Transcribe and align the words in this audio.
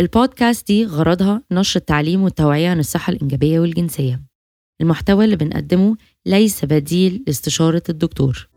البودكاست 0.00 0.66
دي 0.66 0.84
غرضها 0.84 1.42
نشر 1.50 1.80
التعليم 1.80 2.22
والتوعية 2.22 2.68
عن 2.68 2.78
الصحة 2.78 3.12
الإنجابية 3.12 3.60
والجنسية. 3.60 4.22
المحتوى 4.80 5.24
اللي 5.24 5.36
بنقدمه 5.36 5.96
ليس 6.26 6.64
بديل 6.64 7.24
لاستشارة 7.26 7.82
الدكتور. 7.88 8.48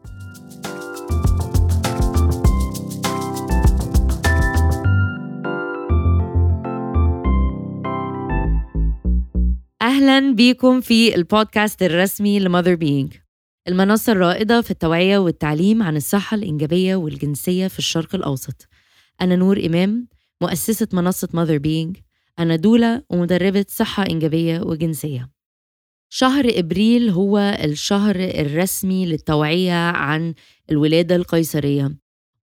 أهلا 9.81 10.33
بيكم 10.33 10.81
في 10.81 11.15
البودكاست 11.15 11.83
الرسمي 11.83 12.39
لماذر 12.39 12.75
بينج 12.75 13.13
المنصة 13.67 14.11
الرائدة 14.11 14.61
في 14.61 14.71
التوعية 14.71 15.17
والتعليم 15.17 15.83
عن 15.83 15.95
الصحة 15.95 16.35
الإنجابية 16.35 16.95
والجنسية 16.95 17.67
في 17.67 17.79
الشرق 17.79 18.15
الأوسط. 18.15 18.67
أنا 19.21 19.35
نور 19.35 19.65
إمام 19.65 20.12
مؤسسة 20.43 20.87
منصة 20.93 21.29
ماذر 21.33 21.57
بينج 21.57 21.97
أنا 22.39 22.55
دولة 22.55 23.03
ومدربة 23.09 23.65
صحة 23.69 24.03
إنجابية 24.09 24.59
وجنسية. 24.61 25.29
شهر 26.09 26.45
إبريل 26.49 27.09
هو 27.09 27.37
الشهر 27.63 28.15
الرسمي 28.15 29.05
للتوعية 29.05 29.89
عن 29.89 30.33
الولادة 30.71 31.15
القيصرية. 31.15 31.91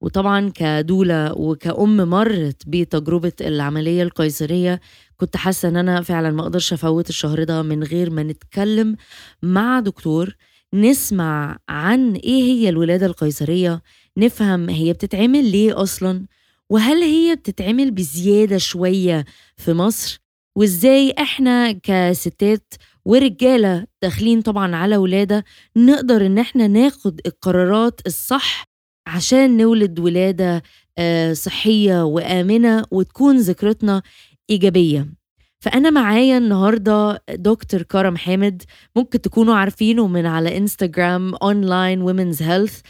وطبعا 0.00 0.50
كدولة 0.54 1.32
وكأم 1.32 1.96
مرت 1.96 2.62
بتجربة 2.66 3.32
العملية 3.40 4.02
القيصرية 4.02 4.80
كنت 5.16 5.36
حاسة 5.36 5.68
إن 5.68 5.76
أنا 5.76 6.02
فعلا 6.02 6.30
ما 6.30 6.42
أقدرش 6.42 6.72
أفوت 6.72 7.08
الشهر 7.08 7.44
ده 7.44 7.62
من 7.62 7.82
غير 7.84 8.10
ما 8.10 8.22
نتكلم 8.22 8.96
مع 9.42 9.80
دكتور 9.80 10.36
نسمع 10.74 11.58
عن 11.68 12.12
إيه 12.14 12.42
هي 12.42 12.68
الولادة 12.68 13.06
القيصرية 13.06 13.82
نفهم 14.16 14.68
هي 14.70 14.92
بتتعمل 14.92 15.52
ليه 15.52 15.82
أصلا 15.82 16.26
وهل 16.70 17.02
هي 17.02 17.36
بتتعمل 17.36 17.90
بزيادة 17.90 18.58
شوية 18.58 19.24
في 19.56 19.72
مصر؟ 19.72 20.20
وإزاي 20.56 21.14
إحنا 21.18 21.72
كستات 21.72 22.74
ورجالة 23.04 23.86
داخلين 24.02 24.42
طبعا 24.42 24.76
على 24.76 24.96
ولادة 24.96 25.44
نقدر 25.76 26.26
إن 26.26 26.38
إحنا 26.38 26.66
ناخد 26.66 27.20
القرارات 27.26 28.00
الصح 28.06 28.64
عشان 29.06 29.56
نولد 29.56 29.98
ولادة 29.98 30.62
آه، 30.98 31.32
صحية 31.32 32.04
وآمنة 32.04 32.84
وتكون 32.90 33.36
ذكرتنا 33.38 34.02
إيجابية؟ 34.50 35.19
فأنا 35.60 35.90
معايا 35.90 36.38
النهاردة 36.38 37.22
دكتور 37.30 37.82
كرم 37.82 38.16
حامد 38.16 38.62
ممكن 38.96 39.20
تكونوا 39.20 39.54
عارفينه 39.54 40.06
من 40.06 40.26
على 40.26 40.56
انستغرام 40.56 41.34
online 41.34 42.02
women's 42.02 42.42
health 42.42 42.80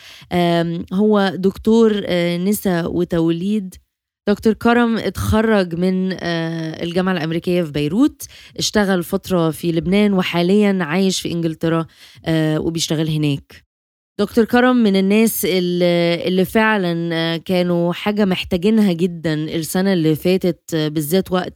هو 0.92 1.32
دكتور 1.34 2.02
آه، 2.06 2.36
نساء 2.36 2.92
وتوليد. 2.92 3.74
دكتور 4.28 4.52
كرم 4.52 4.96
اتخرج 4.98 5.74
من 5.74 6.12
آه، 6.12 6.82
الجامعة 6.82 7.12
الأمريكية 7.12 7.62
في 7.62 7.72
بيروت 7.72 8.22
اشتغل 8.58 9.02
فترة 9.02 9.50
في 9.50 9.72
لبنان 9.72 10.12
وحاليا 10.12 10.78
عايش 10.80 11.20
في 11.20 11.32
إنجلترا 11.32 11.86
وبيشتغل 12.58 13.08
هناك. 13.08 13.69
دكتور 14.18 14.44
كرم 14.44 14.76
من 14.76 14.96
الناس 14.96 15.44
اللي, 15.44 16.22
اللي 16.28 16.44
فعلا 16.44 17.36
كانوا 17.36 17.92
حاجة 17.92 18.24
محتاجينها 18.24 18.92
جدا 18.92 19.34
السنة 19.34 19.92
اللي 19.92 20.14
فاتت 20.16 20.74
بالذات 20.74 21.32
وقت 21.32 21.54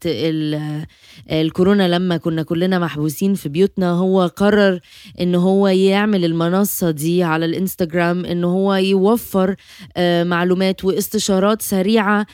الكورونا 1.32 1.88
لما 1.88 2.16
كنا 2.16 2.42
كلنا 2.42 2.78
محبوسين 2.78 3.34
في 3.34 3.48
بيوتنا 3.48 3.90
هو 3.90 4.26
قرر 4.26 4.80
إن 5.20 5.34
هو 5.34 5.68
يعمل 5.68 6.24
المنصة 6.24 6.90
دي 6.90 7.22
على 7.22 7.44
الإنستجرام 7.44 8.24
إن 8.24 8.44
هو 8.44 8.74
يوفر 8.74 9.54
معلومات 10.22 10.84
واستشارات 10.84 11.62
سريعة 11.62 12.20
آه، 12.20 12.26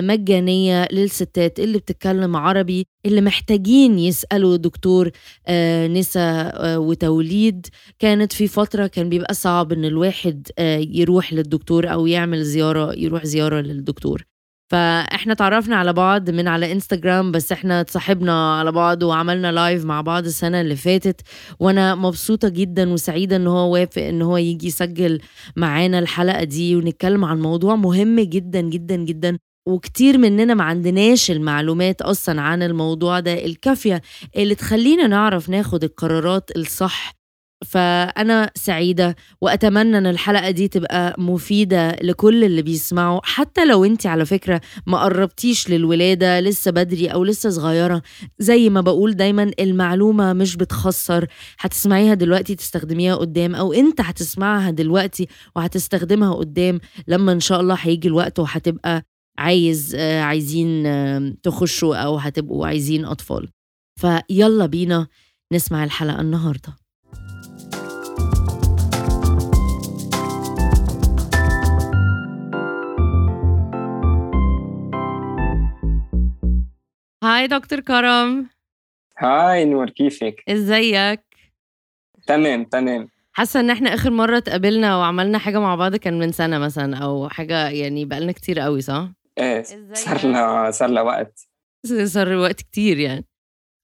مجانية 0.00 0.88
للستات 0.92 1.60
اللي 1.60 1.78
بتتكلم 1.78 2.36
عربي 2.36 2.86
اللي 3.06 3.20
محتاجين 3.20 3.98
يسألوا 3.98 4.56
دكتور 4.56 5.10
آه، 5.46 5.86
نساء 5.86 6.52
آه، 6.56 6.78
وتوليد. 6.78 7.66
كانت 7.98 8.32
في 8.32 8.46
فترة 8.48 8.86
كان 8.86 9.08
بيبقى 9.08 9.34
صعب 9.34 9.72
إن 9.72 9.84
الواحد 9.84 10.48
يروح 10.92 11.32
للدكتور 11.32 11.92
أو 11.92 12.06
يعمل 12.06 12.44
زيارة 12.44 12.94
يروح 12.94 13.24
زيارة 13.26 13.60
للدكتور. 13.60 14.24
فإحنا 14.70 15.34
تعرفنا 15.34 15.76
على 15.76 15.92
بعض 15.92 16.30
من 16.30 16.48
على 16.48 16.72
انستغرام 16.72 17.32
بس 17.32 17.52
إحنا 17.52 17.80
اتصاحبنا 17.80 18.58
على 18.58 18.72
بعض 18.72 19.02
وعملنا 19.02 19.52
لايف 19.52 19.84
مع 19.84 20.00
بعض 20.00 20.24
السنة 20.24 20.60
اللي 20.60 20.76
فاتت. 20.76 21.20
وأنا 21.60 21.94
مبسوطة 21.94 22.48
جدا 22.48 22.92
وسعيدة 22.92 23.36
إن 23.36 23.46
هو 23.46 23.72
وافق 23.72 24.02
إن 24.02 24.22
هو 24.22 24.36
يجي 24.36 24.66
يسجل 24.66 25.20
معانا 25.56 25.98
الحلقة 25.98 26.44
دي 26.44 26.76
ونتكلم 26.76 27.24
عن 27.24 27.40
موضوع 27.40 27.76
مهم 27.76 28.20
جدا 28.20 28.60
جدا 28.60 28.96
جدا. 28.96 29.38
وكتير 29.66 30.18
مننا 30.18 30.54
ما 30.54 30.64
عندناش 30.64 31.30
المعلومات 31.30 32.02
أصلا 32.02 32.40
عن 32.40 32.62
الموضوع 32.62 33.20
ده 33.20 33.44
الكافية 33.44 34.02
اللي 34.36 34.54
تخلينا 34.54 35.06
نعرف 35.06 35.48
ناخد 35.48 35.84
القرارات 35.84 36.50
الصح. 36.56 37.20
فأنا 37.66 38.50
سعيدة 38.54 39.16
وأتمنى 39.40 39.98
أن 39.98 40.06
الحلقة 40.06 40.50
دي 40.50 40.68
تبقى 40.68 41.14
مفيدة 41.18 41.90
لكل 42.02 42.44
اللي 42.44 42.62
بيسمعوا. 42.62 43.20
حتى 43.22 43.64
لو 43.66 43.84
أنت 43.84 44.06
على 44.06 44.26
فكرة 44.26 44.60
ما 44.86 45.02
قربتيش 45.02 45.70
للولادة 45.70 46.40
لسه 46.40 46.70
بدري 46.70 47.06
أو 47.08 47.24
لسه 47.24 47.50
صغيرة 47.50 48.02
زي 48.38 48.70
ما 48.70 48.80
بقول 48.80 49.14
دايما 49.16 49.50
المعلومة 49.60 50.32
مش 50.32 50.56
بتخسر. 50.56 51.26
هتسمعيها 51.58 52.14
دلوقتي 52.14 52.54
تستخدميها 52.54 53.14
قدام 53.14 53.54
أو 53.54 53.72
أنت 53.72 54.00
هتسمعها 54.00 54.70
دلوقتي 54.70 55.26
وهتستخدمها 55.56 56.34
قدام. 56.34 56.80
لما 57.08 57.32
إن 57.32 57.40
شاء 57.40 57.60
الله 57.60 57.74
هيجي 57.80 58.08
الوقت 58.08 58.38
وهتبقى 58.38 59.02
عايز 59.40 59.94
آه، 59.98 60.20
عايزين 60.22 60.86
تخشوا 61.42 61.96
أو 61.96 62.16
هتبقوا 62.16 62.66
عايزين 62.66 63.04
أطفال. 63.04 63.48
فيلا 64.00 64.66
بينا 64.66 65.06
نسمع 65.52 65.84
الحلقة 65.84 66.20
النهارده. 66.20 66.76
hi 77.24 77.46
دكتور 77.46 77.80
كرم 77.80 78.48
hi 79.18 79.64
نور 79.64 79.90
كيفك؟ 79.90 80.42
إزيك؟ 80.48 81.20
تمام 82.26 82.64
تمام. 82.64 83.08
حاسة 83.32 83.60
إن 83.60 83.70
إحنا 83.70 83.94
آخر 83.94 84.10
مرة 84.10 84.36
اتقابلنا 84.38 84.96
وعملنا 84.96 85.38
حاجة 85.38 85.60
مع 85.60 85.74
بعض 85.74 85.96
كان 85.96 86.18
من 86.18 86.32
سنة 86.32 86.58
مثلا 86.58 86.96
أو 86.96 87.28
حاجة 87.28 87.68
يعني 87.68 88.04
بقالنا 88.04 88.32
كتير 88.32 88.60
قوي 88.60 88.80
صح؟ 88.80 89.08
إيه 89.38 89.62
صار 89.94 90.26
لنا 90.26 90.70
صار 90.70 90.88
لنا 90.90 91.02
وقت. 91.02 91.48
صار 92.04 92.32
وقت 92.36 92.60
كتير 92.60 92.98
يعني. 92.98 93.24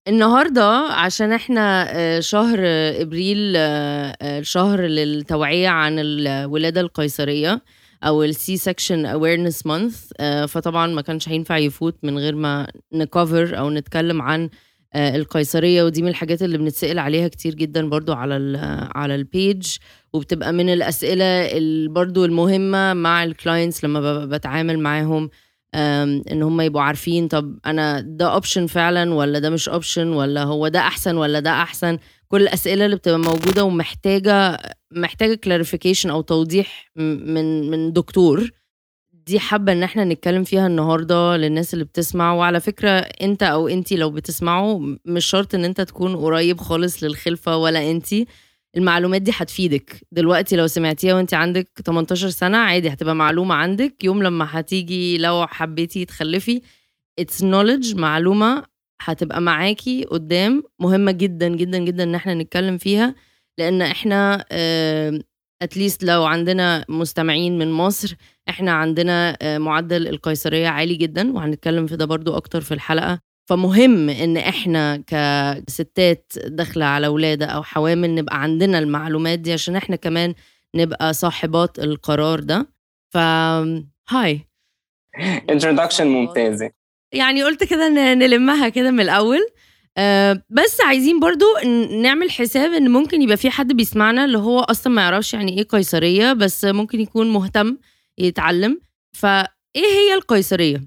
النهارده 0.09 0.69
عشان 0.79 1.33
إحنا 1.33 1.87
آه، 1.97 2.21
شهر 2.21 2.59
إبريل 3.03 3.55
آه، 3.57 4.43
شهر 4.43 4.81
للتوعية 4.81 5.69
عن 5.69 5.99
الولادة 5.99 6.81
القيصرية 6.81 7.63
أو 8.05 8.23
ال 8.23 8.57
C-section 8.57 9.07
awareness 9.07 9.67
month 9.67 10.13
فطبعا 10.49 10.87
ما 10.87 11.03
كانش 11.03 11.29
هينفع 11.29 11.57
يفوت 11.57 11.99
من 12.03 12.19
غير 12.19 12.35
ما 12.35 12.67
نكفر 12.93 13.59
أو 13.59 13.71
نتكلم 13.71 14.23
عن 14.23 14.51
القيصرية 14.95 15.83
ودي 15.85 16.03
من 16.03 16.09
الحاجات 16.09 16.43
اللي 16.43 16.59
بنتسأل 16.59 16.99
عليها 16.99 17.29
كتير 17.29 17.55
جدا 17.55 17.89
برضو 17.89 18.13
على 18.13 18.37
ال 18.37 18.57
على 18.95 19.15
ال 19.15 19.27
page 19.27 19.77
وبتبقى 20.13 20.53
من 20.53 20.73
الأسئلة 20.73 21.49
برضو 21.89 22.25
المهمة 22.25 22.95
مع 22.95 23.25
ال 23.25 23.32
clients 23.32 23.85
لما 23.85 24.25
بتعامل 24.25 24.79
معاهم 24.79 25.31
إن 25.75 26.43
هم 26.43 26.61
يبقوا 26.61 26.83
عارفين 26.83 27.29
طب 27.29 27.59
أنا 27.67 28.01
ده 28.01 28.33
option 28.33 28.67
فعلا 28.67 29.15
ولا 29.15 29.39
ده 29.39 29.51
مش 29.51 29.69
option 29.69 30.09
ولا 30.09 30.43
هو 30.43 30.69
ده 30.69 30.79
أحسن 30.81 31.17
ولا 31.17 31.41
ده 31.41 31.51
أحسن؟ 31.51 31.99
كل 32.29 32.43
الأسئلة 32.43 32.85
اللي 32.85 32.97
بتبقى 32.97 33.19
موجودة 33.19 33.65
ومحتاجة 33.65 34.59
محتاجة 34.93 35.35
clarification 35.35 36.11
أو 36.11 36.21
توضيح 36.21 36.91
من 36.97 37.71
من 37.71 37.93
دكتور. 37.93 38.51
دي 39.29 39.39
حابة 39.41 39.73
إن 39.73 39.83
إحنا 39.83 40.05
نتكلم 40.05 40.45
فيها 40.45 40.67
النهارده 40.67 41.37
للناس 41.37 41.75
اللي 41.75 41.85
بتسمع 41.85 42.33
وعلى 42.35 42.61
فكرة 42.61 42.89
أنت 42.91 43.43
أو 43.43 43.69
أنتي 43.69 43.97
لو 43.97 44.11
بتسمعوا 44.11 44.97
مش 45.05 45.25
شرط 45.27 45.55
إن 45.55 45.65
أنت 45.65 45.81
تكون 45.81 46.17
قريب 46.17 46.61
خالص 46.61 47.03
للخلفة 47.05 47.57
ولا 47.57 47.91
أنتي. 47.91 48.27
المعلومات 48.77 49.23
دي 49.23 49.31
هتفيدك. 49.35 50.07
دلوقتي 50.13 50.57
لو 50.57 50.67
سمعتيها 50.67 51.15
وانت 51.15 51.35
عندك 51.35 51.69
18 51.87 52.29
سنة 52.29 52.59
عادي 52.59 52.89
هتبقى 52.89 53.15
معلومة 53.15 53.55
عندك. 53.55 54.05
يوم 54.05 54.23
لما 54.23 54.47
هتيجي 54.51 55.19
لو 55.19 55.47
حبيتي 55.47 56.05
تخلفي 56.05 56.63
it's 57.19 57.43
knowledge 57.43 57.95
معلومة 57.97 58.63
هتبقى 59.03 59.41
معاكي 59.41 60.05
قدام. 60.05 60.63
مهمة 60.81 61.13
جدا 61.13 61.49
جدا 61.49 61.79
جدا 61.79 62.03
إن 62.03 62.15
إحنا 62.15 62.35
نتكلم 62.35 62.79
فيها. 62.79 63.15
لأن 63.59 63.83
إحنا 63.83 64.45
اتليست 65.63 66.05
لو 66.05 66.25
عندنا 66.25 66.85
مستمعين 66.89 67.59
من 67.59 67.73
مصر 67.73 68.17
إحنا 68.49 68.73
عندنا 68.73 69.37
آه، 69.43 69.59
معدل 69.59 70.09
القيصرية 70.09 70.69
عالي 70.69 70.95
جدا 70.95 71.33
وهنتكلم 71.33 71.87
في 71.87 71.97
ده 71.97 72.05
برضو 72.05 72.37
أكتر 72.37 72.61
في 72.61 72.75
الحلقة. 72.75 73.21
فمهم 73.49 74.09
إن 74.09 74.37
إحنا 74.37 74.97
كستات 75.07 76.33
داخلة 76.47 76.85
على 76.85 77.09
ولادة 77.09 77.47
أو 77.47 77.63
حوامل 77.63 78.15
نبقى 78.15 78.43
عندنا 78.43 78.79
المعلومات 78.79 79.39
دي 79.39 79.53
عشان 79.53 79.77
إحنا 79.77 79.97
كمان 79.97 80.35
نبقى 80.75 81.13
صاحبات 81.15 81.79
القرار 81.79 82.41
ده. 82.41 82.67
ف 83.11 83.17
هاي. 84.09 84.41
Introduction 85.53 86.01
ممتازة. 86.01 86.71
يعني 87.13 87.43
قلت 87.43 87.65
كده 87.65 87.89
نلمها 88.15 88.69
كده 88.69 88.91
من 88.91 89.01
الأول. 89.01 89.41
أه 89.99 90.43
بس 90.51 90.81
عايزين 90.81 91.21
برضو 91.21 91.45
نعمل 92.03 92.31
حساب 92.31 92.73
إن 92.73 92.89
ممكن 92.91 93.23
يبقى 93.23 93.37
في 93.37 93.51
حد 93.51 93.73
بيسمعنا 93.73 94.25
اللي 94.25 94.39
هو 94.39 94.61
أصلا 94.61 94.93
ما 94.93 95.03
يعرفش 95.03 95.35
يعني 95.35 95.59
إيه 95.59 95.65
قيصرية 95.65 96.33
بس 96.33 96.65
ممكن 96.65 97.01
يكون 97.01 97.31
مهتم 97.33 97.79
يتعلم. 98.19 98.81
فإيه 99.13 99.47
هي 99.77 100.15
القيصرية؟ 100.15 100.83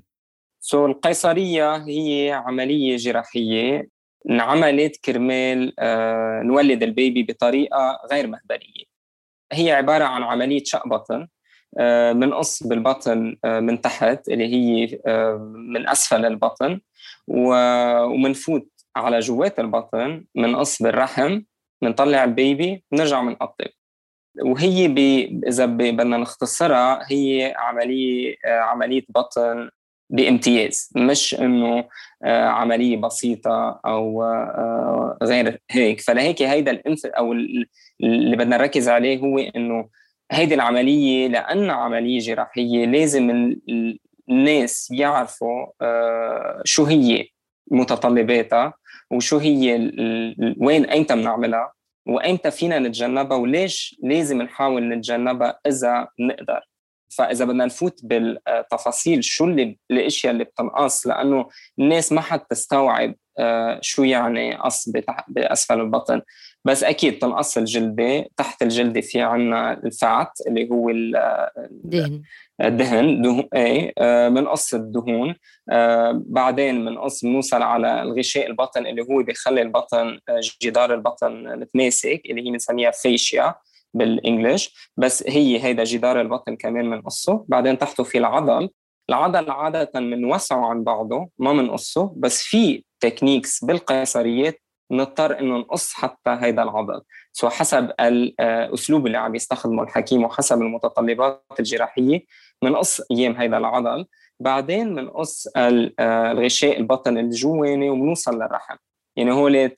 سو 0.62 0.86
so, 0.88 0.90
القيصرية 0.90 1.76
هي 1.76 2.32
عملية 2.46 2.98
جراحية 2.98 3.90
انعملت 4.30 4.96
كرمال 5.06 5.74
آه 5.80 6.42
نولد 6.44 6.84
البيبي 6.84 7.24
بطريقة 7.24 8.00
غير 8.12 8.28
مهبلية. 8.28 8.86
هي 9.54 9.72
عبارة 9.72 10.04
عن 10.04 10.24
عملية 10.24 10.64
شق 10.66 10.88
بطن 10.88 11.28
آه 11.80 12.12
بنقص 12.12 12.64
بالبطن 12.64 13.38
آه 13.46 13.60
من 13.60 13.82
تحت 13.82 14.30
اللي 14.30 14.46
هي 14.48 15.00
آه 15.08 15.38
من 15.56 15.90
أسفل 15.90 16.26
البطن 16.26 16.80
ومنفوت 17.28 18.70
على 18.96 19.20
جوات 19.20 19.60
البطن 19.60 20.26
بنقص 20.36 20.82
بالرحم 20.82 21.42
بنطلع 21.82 22.24
البيبي 22.24 22.84
بنرجع 22.92 23.22
بنقطب 23.22 23.68
وهي 24.42 24.86
إذا 25.48 25.66
بدنا 25.66 26.18
نختصرها 26.18 27.00
هي 27.12 27.54
عملية 27.58 28.36
عملية 28.46 29.04
بطن 29.10 29.70
بامتياز. 30.10 30.90
مش 30.96 31.36
إنه 31.36 31.86
عملية 32.26 32.98
بسيطة 32.98 33.82
أو 33.86 34.24
غير 35.24 35.60
هيك. 35.72 36.02
فلهيك 36.02 36.42
هيدا 36.42 36.72
الإنف 36.72 37.06
أو 37.06 37.34
اللي 37.34 38.36
بدنا 38.38 38.58
نركز 38.58 38.90
عليه 38.90 39.20
هو 39.20 39.40
إنه 39.40 39.90
هيدي 40.32 40.56
العملية 40.56 41.28
لانها 41.28 41.76
عملية 41.76 42.20
جراحية 42.20 42.86
لازم 42.86 43.56
الناس 44.30 44.92
يعرفوا 44.92 45.66
شو 46.64 46.84
هي. 46.86 47.28
متطلباتها 47.72 48.74
وشو 49.12 49.38
هي 49.38 49.92
وين 50.58 50.86
ايمتى 50.86 51.16
بنعملها 51.16 51.74
وايمتى 52.08 52.52
فينا 52.52 52.80
نتجنبها 52.80 53.38
وليش 53.38 54.00
لازم 54.04 54.42
نحاول 54.42 54.90
نتجنبها 54.90 55.60
إذا 55.68 56.08
بنقدر 56.20 56.62
فإذا 57.10 57.46
بدنا 57.46 57.66
نفوت 57.66 58.00
بالتفاصيل 58.04 59.24
شو 59.24 59.46
اللي 59.46 59.78
الأشياء 59.92 60.34
اللي 60.34 60.44
بتنقص 60.44 61.08
لأنه 61.08 61.50
الناس 61.80 62.12
ما 62.12 62.22
حتستوعب 62.22 63.16
آه، 63.40 63.80
شو 63.82 64.04
يعني 64.04 64.56
قص 64.56 64.90
بأسفل 65.28 65.80
البطن. 65.80 66.22
بس 66.66 66.84
أكيد 66.84 67.20
تنقص 67.20 67.58
الجلدة 67.58 68.26
تحت 68.38 68.62
الجلدة 68.62 69.02
في 69.02 69.22
عنا 69.22 69.74
الفات 69.74 70.32
اللي 70.48 70.70
هو 70.72 70.90
الدهن 70.90 72.22
الدهن 72.62 73.22
دهون 73.22 73.48
اي 73.56 73.94
بنقص 74.30 74.74
آه، 74.74 74.78
الدهون. 74.78 75.36
آه 75.70 76.22
بعدين 76.26 76.86
بنقص 76.86 77.26
بنوصل 77.26 77.62
على 77.62 78.02
الغشاء 78.02 78.48
البطن 78.48 78.88
اللي 78.88 79.02
هو 79.02 79.24
بيخلي 79.24 79.62
البطن 79.62 80.20
جدار 80.62 80.94
البطن 80.94 81.60
متماسك 81.60 82.22
اللي 82.26 82.48
هي 82.48 82.52
بنسميها 82.52 82.92
fascia. 82.92 83.56
بال 83.94 84.16
English 84.16 84.92
بس 84.98 85.24
هي 85.28 85.64
هيدا 85.64 85.84
جدار 85.84 86.22
البطن 86.22 86.56
كمان 86.56 86.90
بنقصه 86.90 87.46
بعدين 87.48 87.78
تحته 87.78 88.04
في 88.04 88.18
العضل. 88.18 88.70
العضل 89.10 89.52
عادة 89.52 89.92
بنوسعه 89.96 90.66
عن 90.66 90.84
بعضه 90.84 91.30
ما 91.38 91.54
بنقصه 91.54 92.14
بس 92.18 92.44
في 92.44 92.84
techniques 93.00 93.64
بالقيصريات 93.64 94.62
نضطر 94.92 95.40
إنه 95.40 95.58
نقص 95.58 95.94
حتى 95.94 96.38
هيدا 96.42 96.64
العضل. 96.64 97.02
so 97.34 97.50
حسب 97.50 97.92
الاسلوب 98.00 99.08
اللي 99.08 99.18
عم 99.18 99.36
يستخدمه 99.36 99.84
الحكيم 99.84 100.24
وحسب 100.24 100.62
المتطلبات 100.62 101.44
الجراحية 101.60 102.26
بنقص 102.62 103.02
أيام 103.12 103.36
هيدا 103.36 103.58
العضل. 103.58 104.06
بعدين 104.40 104.96
بنقص 104.96 105.48
الغشاء 105.58 106.80
البطن 106.80 107.18
الجواني 107.18 107.90
وبنوصل 107.90 108.36
للرحم. 108.36 108.76
يعني 109.16 109.32
هول 109.32 109.72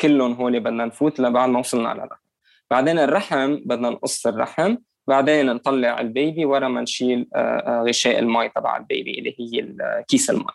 كلهم 0.00 0.32
هول 0.32 0.60
بدنا 0.60 0.84
نفوت 0.84 1.20
لبعد 1.20 1.48
ما 1.48 1.58
وصلنا 1.58 1.94
للرحم. 1.94 2.29
بعدين 2.70 2.98
الرحم 2.98 3.56
بدنا 3.56 3.90
نقص 3.90 4.26
الرحم 4.26 4.76
بعدين 5.08 5.46
نطلع 5.46 6.00
ال 6.00 6.09
baby 6.09 6.44
ورا 6.44 6.68
ما 6.68 6.80
نشيل 6.80 7.28
غشاء 7.68 8.18
المي 8.18 8.48
تبع 8.48 8.76
ال 8.76 8.84
baby 8.84 9.18
اللي 9.18 9.36
هي 9.38 9.74
كيس 10.08 10.30
المي. 10.30 10.52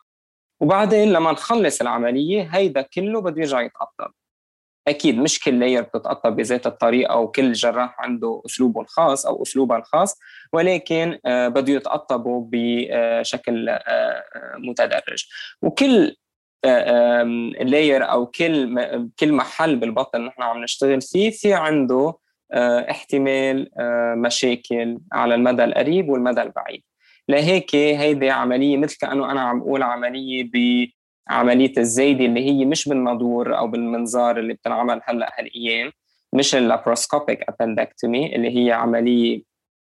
وبعدين 0.60 1.14
لما 1.14 1.32
نخلص 1.32 1.82
العملية 1.82 2.50
هيدا 2.52 2.82
كله 2.82 3.22
بده 3.22 3.42
يرجع 3.42 3.62
يتقطب. 3.62 4.12
أكيد 4.88 5.18
مش 5.18 5.40
كل 5.40 5.60
layer 5.60 5.82
بتتقطب 5.82 6.36
بذات 6.36 6.68
الطريقة 6.68 7.18
وكل 7.18 7.54
جراح 7.54 7.96
عنده 8.00 8.42
أسلوبه 8.46 8.82
الخاص 8.82 9.26
أو 9.26 9.44
أسلوبها 9.44 9.78
الخاص 9.78 10.20
ولكن 10.54 11.20
آه، 11.26 11.48
بده 11.48 11.74
يتقطبوا 11.74 12.48
بشكل 12.52 13.70
آه، 13.70 13.74
آه، 13.74 14.56
متدرج. 14.58 15.26
وكل 15.62 16.16
لاير 17.62 18.12
أو 18.12 18.26
كل 18.26 18.80
كل 19.20 19.34
محل 19.34 19.76
بالبطن 19.76 20.26
نحن 20.26 20.42
عم 20.42 20.64
نشتغل 20.64 21.02
فيه 21.02 21.30
في 21.30 21.54
عنده 21.54 22.14
احتمال 22.92 23.70
مشاكل 24.18 25.00
على 25.12 25.36
المدى 25.36 25.64
القريب 25.64 26.10
والمدى 26.10 26.42
البعيد. 26.42 26.84
لهيك 27.30 27.76
هيدي 27.76 28.30
عملية 28.30 28.78
مثل 28.78 28.98
كأنه 28.98 29.32
أنا 29.32 29.42
عم 29.42 29.60
بقول 29.60 29.84
عملية 29.84 30.50
بعمليه 31.30 31.74
الزايدة 31.78 32.26
اللي 32.26 32.46
هي 32.46 32.66
مش 32.66 32.90
بالنادور 32.90 33.58
أو 33.58 33.68
بالمنظار 33.68 34.40
اللي 34.40 34.54
بتنعمل 34.54 35.02
هلأ 35.06 35.32
هالأيام 35.40 35.92
مش 36.34 36.56
ال 36.56 36.62
laparoscopic 36.62 37.40
appendectomy 37.50 38.36
اللي 38.36 38.58
هي 38.58 38.72
عملية 38.72 39.44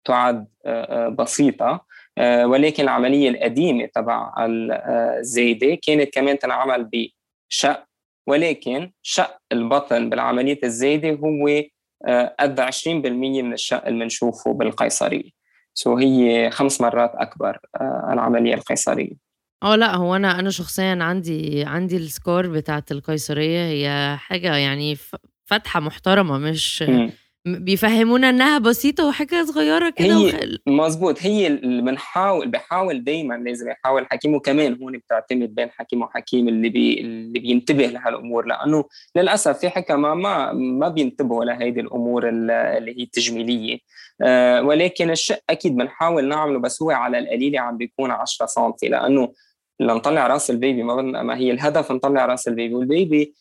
تعد 0.04 0.46
آه، 0.66 1.06
آه، 1.06 1.08
بسيطة. 1.08 1.66
آه، 1.66 1.86
ولكن 2.20 2.82
العملية 2.82 3.30
القديمة 3.30 3.86
تبع 3.94 4.34
الزايده 4.38 5.78
كانت 5.82 6.14
كمان 6.14 6.38
تنعمل 6.38 6.90
بشق 6.92 7.84
ولكن 8.26 8.92
شق 9.02 9.36
البطن 9.52 10.10
بالعملية 10.10 10.58
الزايدة 10.64 11.10
هو 11.10 11.62
قد 12.40 12.60
20% 12.60 12.88
من 13.42 13.52
الشق 13.52 13.86
اللي 13.86 14.04
بنشوفه 14.04 14.52
بالقيصرية 14.52 15.30
so 15.74 15.96
هي 15.96 16.50
خمس 16.50 16.80
مرات 16.80 17.12
أكبر 17.14 17.58
آه، 17.80 18.10
العملية 18.12 18.54
القيصرية 18.54 19.12
آه 19.62 19.76
لا 19.76 19.94
هو 19.94 20.16
أنا 20.16 20.38
أنا 20.38 20.50
شخصيا 20.50 20.98
عندي 21.00 21.64
عندي 21.64 21.96
ال 21.96 22.06
scar 22.06 22.48
بتاعت 22.48 22.92
القيصرية 22.92 23.66
هي 23.66 24.16
حاجة 24.16 24.56
يعني 24.56 24.96
فتحه 25.44 25.80
محترمة 25.80 26.38
مش 26.38 26.82
م. 26.82 27.10
بيفهمونا 27.46 28.30
إنها 28.30 28.58
بسيطة 28.58 29.06
وحاجة 29.06 29.44
صغيرة 29.44 29.90
كده 29.90 30.16
هي 30.16 30.26
وخل... 30.28 30.58
مزبوط 30.66 31.22
هي 31.22 31.46
اللي 31.46 31.82
بنحاول 31.82 32.48
بحاول 32.48 33.04
دايما 33.04 33.34
لازم 33.34 33.70
يحاول 33.70 34.06
حكيم 34.10 34.34
وكمان 34.34 34.78
هون 34.82 34.98
بتعتمد 34.98 35.54
بين 35.54 35.70
حكيم 35.70 36.02
وحكيم 36.02 36.48
اللي 36.48 36.68
بي 36.68 37.00
اللي 37.00 37.38
بينتبه 37.38 37.86
لهالامور 37.86 38.46
لأنه 38.46 38.84
للأسف 39.16 39.58
في 39.58 39.68
حكماء 39.70 40.14
ما 40.14 40.52
ما 40.52 40.88
بينتبهوا 40.88 41.44
لهيدي 41.44 41.80
الأمور 41.80 42.28
اللي 42.28 42.52
هي 42.98 43.02
التجميلية. 43.02 43.78
آه 44.22 44.62
ولكن 44.62 45.10
الشيء 45.10 45.38
أكيد 45.50 45.76
بنحاول 45.76 46.28
نعمله 46.28 46.58
بس 46.58 46.82
هو 46.82 46.90
على 46.90 47.18
القليله 47.18 47.60
عم 47.60 47.76
بيكون 47.76 48.10
10 48.10 48.46
سم 48.46 48.72
لأنه 48.82 49.32
لنطلع 49.80 50.26
رأس 50.26 50.50
ال 50.50 50.56
baby 50.56 50.82
ما, 50.82 51.22
ما 51.22 51.36
هي 51.36 51.50
الهدف 51.50 51.92
نطلع 51.92 52.26
رأس 52.26 52.48
ال 52.48 52.52
baby. 52.52 52.74
وال 52.74 52.94
baby 52.94 53.34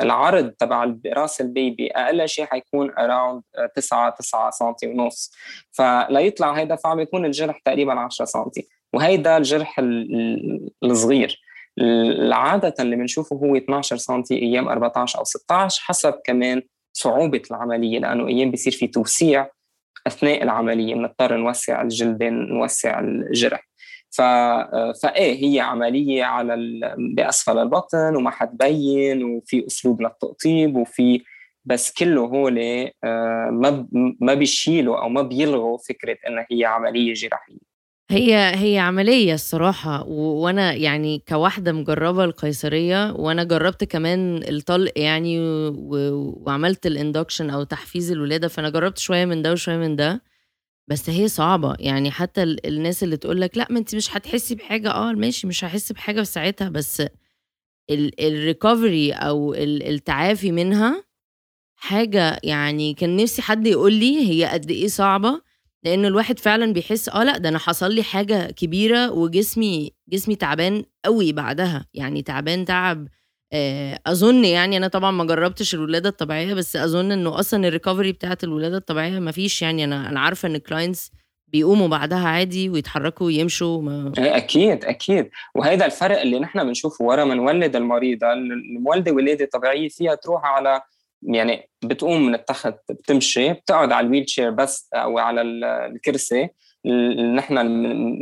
العرض 0.00 0.50
تبع 0.50 0.94
راس 1.06 1.40
ال 1.40 1.50
baby 1.50 1.90
أقل 1.90 2.28
شيء 2.28 2.44
حيكون 2.44 2.90
around 2.98 3.42
9 3.76 4.10
9 4.10 4.50
سم 4.50 4.74
ونص. 4.84 5.32
فليطلع 5.70 6.52
هيدا 6.52 6.76
فعم 6.76 7.00
يكون 7.00 7.24
الجرح 7.24 7.58
تقريبا 7.58 7.92
10 7.92 8.24
سم 8.24 8.44
وهيدا 8.92 9.36
الجرح 9.36 9.80
الصغير. 10.84 11.40
العادة 11.78 12.74
اللي 12.80 12.96
بنشوفه 12.96 13.36
هو 13.36 13.56
12 13.56 13.96
سم 13.96 14.22
أيام 14.30 14.68
14 14.68 15.18
أو 15.18 15.24
16 15.24 15.82
حسب 15.84 16.14
كمان 16.24 16.62
صعوبة 16.92 17.42
العملية 17.50 17.98
لأنه 17.98 18.28
أيام 18.28 18.50
بيصير 18.50 18.72
في 18.72 18.86
توسيع 18.86 19.48
أثناء 20.06 20.42
العملية. 20.42 20.94
بنضطر 20.94 21.36
نوسع 21.36 21.82
الجلد 21.82 22.22
نوسع 22.22 23.00
الجرح. 23.00 23.71
فايه 24.12 25.44
هي 25.44 25.60
عملية 25.60 26.24
على. 26.24 26.56
بأسفل 27.16 27.58
البطن 27.58 28.16
وما 28.16 28.30
حتبين 28.30 29.24
وفي 29.24 29.66
أسلوب 29.66 30.02
للتقطيب 30.02 30.76
وفي 30.76 31.22
بس 31.64 31.92
كله 31.92 32.20
هول 32.20 32.58
آه، 33.04 33.48
ما 33.52 33.86
ما 34.20 34.34
بيشيلوا 34.34 35.02
أو 35.02 35.08
ما 35.08 35.22
بيلغوا 35.22 35.78
فكرة 35.78 36.16
انها 36.28 36.46
هي 36.50 36.64
عملية 36.64 37.12
جراحية 37.14 37.72
هي 38.10 38.52
هي 38.54 38.78
عملية 38.78 39.34
الصراحة 39.34 40.04
وأنا 40.06 40.74
يعني 40.74 41.22
كواحدة 41.28 41.72
مجربة 41.72 42.24
القيصرية 42.24 43.12
وأنا 43.12 43.44
جربت 43.44 43.84
كمان 43.84 44.42
الطلق 44.48 44.92
يعني 44.96 45.38
وعملت 46.46 46.86
الاندكشن 46.86 47.50
أو 47.50 47.62
تحفيز 47.62 48.12
الولادة 48.12 48.48
فأنا 48.48 48.70
جربت 48.70 48.98
شوية 48.98 49.24
من 49.24 49.42
ده 49.42 49.52
وشوية 49.52 49.76
من 49.76 49.96
ده 49.96 50.22
بس 50.88 51.10
هي 51.10 51.28
صعبة. 51.28 51.74
يعني 51.78 52.10
حتى 52.10 52.42
الناس 52.42 53.02
اللي 53.02 53.16
تقول 53.16 53.40
لك 53.40 53.58
لأ 53.58 53.66
ما 53.70 53.78
انت 53.78 53.94
مش 53.94 54.16
هتحسي 54.16 54.54
بحاجة. 54.54 54.90
آه 54.90 55.12
ماشي 55.12 55.46
مش 55.46 55.64
هحس 55.64 55.92
بحاجة 55.92 56.18
في 56.20 56.24
ساعتها 56.26 56.68
بس 56.68 57.02
ال 58.20 58.30
recovery 58.30 59.12
أو 59.12 59.54
التعافي 59.54 60.52
منها 60.52 61.04
حاجة 61.76 62.40
يعني 62.44 62.94
كان 62.94 63.16
نفسي 63.16 63.42
حد 63.42 63.66
يقول 63.66 63.92
لي 63.92 64.28
هي 64.30 64.44
قد 64.50 64.70
إيه 64.70 64.88
صعبة. 64.88 65.42
لأنه 65.84 66.08
الواحد 66.08 66.38
فعلا 66.38 66.72
بيحس 66.72 67.08
آه 67.08 67.24
لأ 67.24 67.38
ده 67.38 67.48
أنا 67.48 67.58
حصل 67.58 67.92
لي 67.94 68.02
حاجة 68.02 68.50
كبيرة 68.50 69.10
وجسمي 69.12 69.92
جسمي 70.08 70.36
تعبان 70.36 70.84
قوي 71.04 71.32
بعدها. 71.32 71.86
يعني 71.94 72.22
تعبان 72.22 72.64
تعب 72.64 73.04
آه، 73.04 73.08
أظن 74.06 74.44
يعني 74.44 74.76
أنا 74.76 74.88
طبعا 74.88 75.10
ما 75.10 75.24
جربتش 75.24 75.74
الولادة 75.74 76.08
الطبيعية 76.08 76.54
بس 76.54 76.76
أظن 76.76 77.12
إنه 77.12 77.38
أصلا 77.38 77.68
ال 77.68 77.73
recovery 77.73 78.12
بتاعت 78.12 78.44
الولادة 78.44 78.76
الطبيعية 78.76 79.18
ما 79.18 79.32
فيش 79.32 79.62
يعني. 79.62 79.84
أنا 79.84 80.08
أنا 80.08 80.20
عارفة 80.20 80.48
إن 80.48 80.54
ال 80.54 80.61
clients 80.61 81.12
بيقوموا 81.48 81.88
بعدها 81.88 82.18
عادي 82.28 82.68
ويتحركوا 82.68 83.26
ويمشوا 83.26 83.82
ما... 83.82 84.12
أكيد 84.18 84.84
أكيد. 84.84 85.30
وهذا 85.54 85.86
الفرق 85.86 86.20
اللي 86.20 86.38
نحن 86.38 86.64
بنشوفه 86.64 87.04
ورا 87.04 87.24
ما 87.24 87.34
نولد 87.34 87.76
المريضه 87.76 88.32
المولده 88.32 89.12
ولادة 89.12 89.48
طبيعية 89.52 89.88
فيها 89.88 90.14
تروح 90.14 90.44
على 90.44 90.82
يعني 91.22 91.68
بتقوم 91.84 92.26
من 92.26 92.34
التخت 92.34 92.74
بتمشي 92.90 93.52
بتقعد 93.52 93.92
على 93.92 94.06
ال 94.06 94.28
wheelchair 94.28 94.50
بس 94.50 94.88
أو 94.94 95.18
على 95.18 95.42
الكرسي 95.42 96.48
اللي 96.86 97.32
نحن 97.32 97.56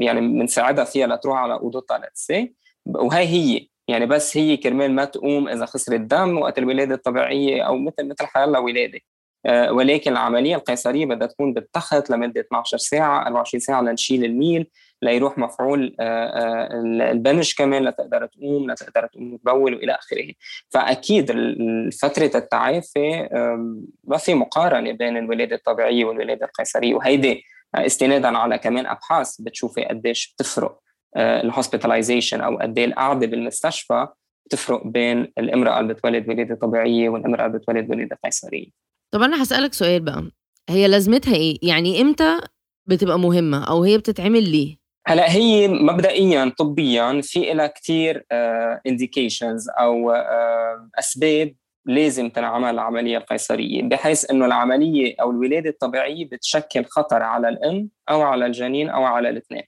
يعني 0.02 0.20
بنساعدها 0.20 0.84
فيها 0.84 1.06
لتروح 1.06 1.38
على 1.38 1.54
أوضتها 1.54 1.98
لتسي 1.98 2.54
وهي 2.86 3.26
هي. 3.26 3.69
يعني 3.90 4.06
بس 4.06 4.36
هي 4.36 4.56
كرمال 4.56 4.92
ما 4.94 5.04
تقوم 5.04 5.48
إذا 5.48 5.66
خسرت 5.66 6.00
دم 6.00 6.38
وقت 6.38 6.58
الولادة 6.58 6.94
الطبيعية 6.94 7.62
أو 7.62 7.78
مثل 7.78 8.08
مثل 8.08 8.26
حيلا 8.26 8.58
ولادة. 8.58 9.00
آه، 9.46 9.72
ولكن 9.72 10.12
العملية 10.12 10.56
القيصرية 10.56 11.06
بدها 11.06 11.26
تكون 11.26 11.52
بالتخت 11.52 12.10
لمدة 12.10 12.40
12 12.40 12.78
ساعة 12.78 13.26
24 13.26 13.60
ساعة 13.60 13.82
لنشيل 13.82 14.24
الميل 14.24 14.66
ليروح 15.02 15.38
مفعول 15.38 15.96
آه، 16.00 16.26
آه، 16.26 16.68
البنج 17.12 17.54
كمان 17.58 17.84
لتقدر 17.84 18.26
تقوم 18.26 18.70
لتقدر 18.70 19.06
تقوم 19.06 19.36
تبول 19.36 19.74
وإلى 19.74 19.92
آخره. 19.92 20.32
فأكيد 20.68 21.32
فترة 22.02 22.30
التعافي 22.34 23.28
ما 24.04 24.16
في 24.18 24.34
مقارنة 24.34 24.92
بين 24.92 25.16
الولادة 25.16 25.56
الطبيعية 25.56 26.04
والولادة 26.04 26.46
القيصرية. 26.46 26.94
وهيدي 26.94 27.44
استنادا 27.74 28.38
على 28.38 28.58
كمان 28.58 28.86
أبحاث 28.86 29.40
بتشوفي 29.40 29.84
قديش 29.84 30.34
بتفرق. 30.34 30.80
الهوسبيتاليزيشن 31.16 32.40
أو 32.40 32.58
قد 32.58 32.78
إيه 32.78 32.84
القعدة 32.84 33.26
بالمستشفى 33.26 34.06
بتفرق 34.46 34.86
بين 34.86 35.32
الامرأة 35.38 35.80
اللي 35.80 35.94
بتولد 35.94 36.28
ولاده 36.28 36.54
طبيعية 36.54 37.08
والامرأة 37.08 37.46
اللي 37.46 37.58
بتولد 37.58 37.90
ولاده 37.90 38.18
قيصرية. 38.24 38.66
طب 39.14 39.22
أنا 39.22 39.42
هسألك 39.42 39.72
سؤال 39.74 40.00
بقى 40.00 40.30
هي 40.68 40.88
لازمتها 40.88 41.34
إيه؟ 41.34 41.58
يعني 41.62 42.00
إمتى 42.00 42.40
بتبقى 42.86 43.18
مهمة 43.18 43.64
أو 43.64 43.82
هي 43.84 43.98
بتتعمل 43.98 44.50
ليه؟ 44.50 44.76
هلأ 45.06 45.32
هي 45.32 45.68
مبدئيا 45.68 46.52
طبيا 46.58 47.20
في 47.24 47.52
لها 47.54 47.66
كثير 47.66 48.26
انديكيشنز 48.86 49.68
أو 49.80 50.12
uh, 50.14 50.98
أسباب 50.98 51.54
لازم 51.86 52.28
تنعمل 52.30 52.70
العملية 52.70 53.18
القيصرية 53.18 53.82
بحيث 53.82 54.30
إنه 54.30 54.46
العملية 54.46 55.14
أو 55.20 55.30
الولادة 55.30 55.70
الطبيعية 55.70 56.28
بتشكل 56.28 56.84
خطر 56.84 57.22
على 57.22 57.48
الأم 57.48 57.88
أو 58.10 58.22
على 58.22 58.46
الجنين 58.46 58.88
أو 58.90 59.04
على 59.04 59.30
الإثنين. 59.30 59.62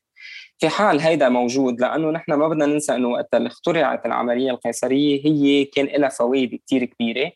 في 0.63 0.69
حال 0.69 1.01
هيدا 1.01 1.29
موجود 1.29 1.81
لأنه 1.81 2.11
نحن 2.11 2.33
ما 2.33 2.49
بدنا 2.49 2.67
ننسى 2.67 2.95
إنه 2.95 3.09
وقت 3.09 3.35
اللي 3.35 3.47
اخترعت 3.47 4.07
العملية 4.07 4.51
القيصرية 4.51 5.27
هي 5.27 5.65
كان 5.65 5.87
لها 5.87 6.09
فوائد 6.09 6.61
كثير 6.67 6.85
كبيرة 6.85 7.33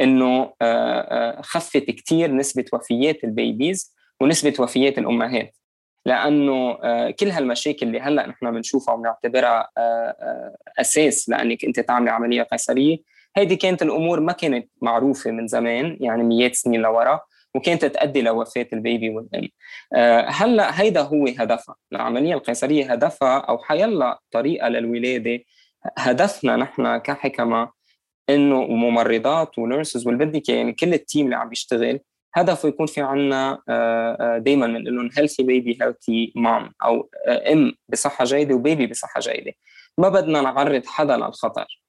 إنه 0.00 0.52
خفت 1.42 1.90
كثير 1.90 2.32
نسبة 2.32 2.64
وفيات 2.72 3.24
ال 3.24 3.34
babies 3.34 3.94
ونسبة 4.20 4.54
وفيات 4.58 4.98
الأمهات 4.98 5.56
لأنه 6.06 6.74
كل 7.10 7.30
هالمشاكل 7.30 7.86
اللي 7.86 8.00
هلأ 8.00 8.26
نحن 8.26 8.50
بنشوفها 8.50 8.94
وبنعتبرها 8.94 9.68
أساس 10.80 11.28
لإنك 11.28 11.64
أنت 11.64 11.80
تعملي 11.80 12.10
عملية 12.10 12.42
قيصرية 12.42 12.98
هيدي 13.36 13.56
كانت 13.56 13.82
الأمور 13.82 14.20
ما 14.20 14.32
كانت 14.32 14.68
معروفة 14.82 15.30
من 15.30 15.46
زمان 15.46 15.96
يعني 16.00 16.22
مئات 16.22 16.54
سنين 16.54 16.80
لورا. 16.80 17.20
وكانت 17.54 17.84
تؤدي 17.84 18.22
لوفاه 18.22 18.66
ال 18.72 18.80
baby 18.80 19.10
والام 19.10 19.48
هلا 20.28 20.80
هيدا 20.80 21.00
هو 21.00 21.26
هدفها. 21.26 21.74
العملية 21.92 22.34
القيصرية 22.34 22.92
هدفها 22.92 23.38
أو 23.38 23.58
حيلا 23.58 24.20
طريقة 24.30 24.68
للولادة 24.68 25.40
هدفنا 25.98 26.56
نحن 26.56 26.96
كحكما 26.96 27.70
إنه 28.30 28.62
ممرضات 28.66 29.58
و 29.58 29.65
nurses 29.65 30.06
والبدك 30.06 30.48
يعني 30.48 30.72
كل 30.72 30.94
ال 30.94 31.00
team 31.00 31.24
اللي 31.26 31.36
عم 31.36 31.48
بيشتغل 31.48 32.00
هدفه 32.34 32.68
يكون 32.68 32.86
في 32.86 33.00
عنا 33.00 33.62
دائما 34.38 34.66
بنقول 34.66 34.96
لهم 34.96 35.10
healthy 35.16 35.42
baby 35.42 35.78
healthy 35.82 36.32
mom 36.36 36.72
أو 36.84 37.10
إم 37.52 37.72
بصحة 37.88 38.24
جيدة 38.24 38.54
و 38.54 38.60
baby 38.60 38.86
بصحة 38.86 39.20
جيدة. 39.20 39.52
ما 39.98 40.08
بدنا 40.08 40.40
نعرض 40.40 40.86
حدا 40.86 41.16
للخطر. 41.16 41.83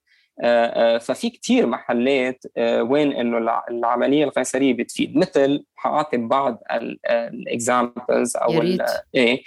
ففي 1.02 1.30
كتير 1.30 1.66
محلات 1.66 2.44
وين 2.60 3.14
إنه 3.14 3.62
العملية 3.70 4.24
القيصريه 4.24 4.74
بتفيد. 4.74 5.18
مثل 5.18 5.66
حاعطي 5.76 6.18
بعض 6.18 6.64
ال 6.72 6.90
examples 6.90 8.38
أو 8.38 8.62
إيه 9.16 9.44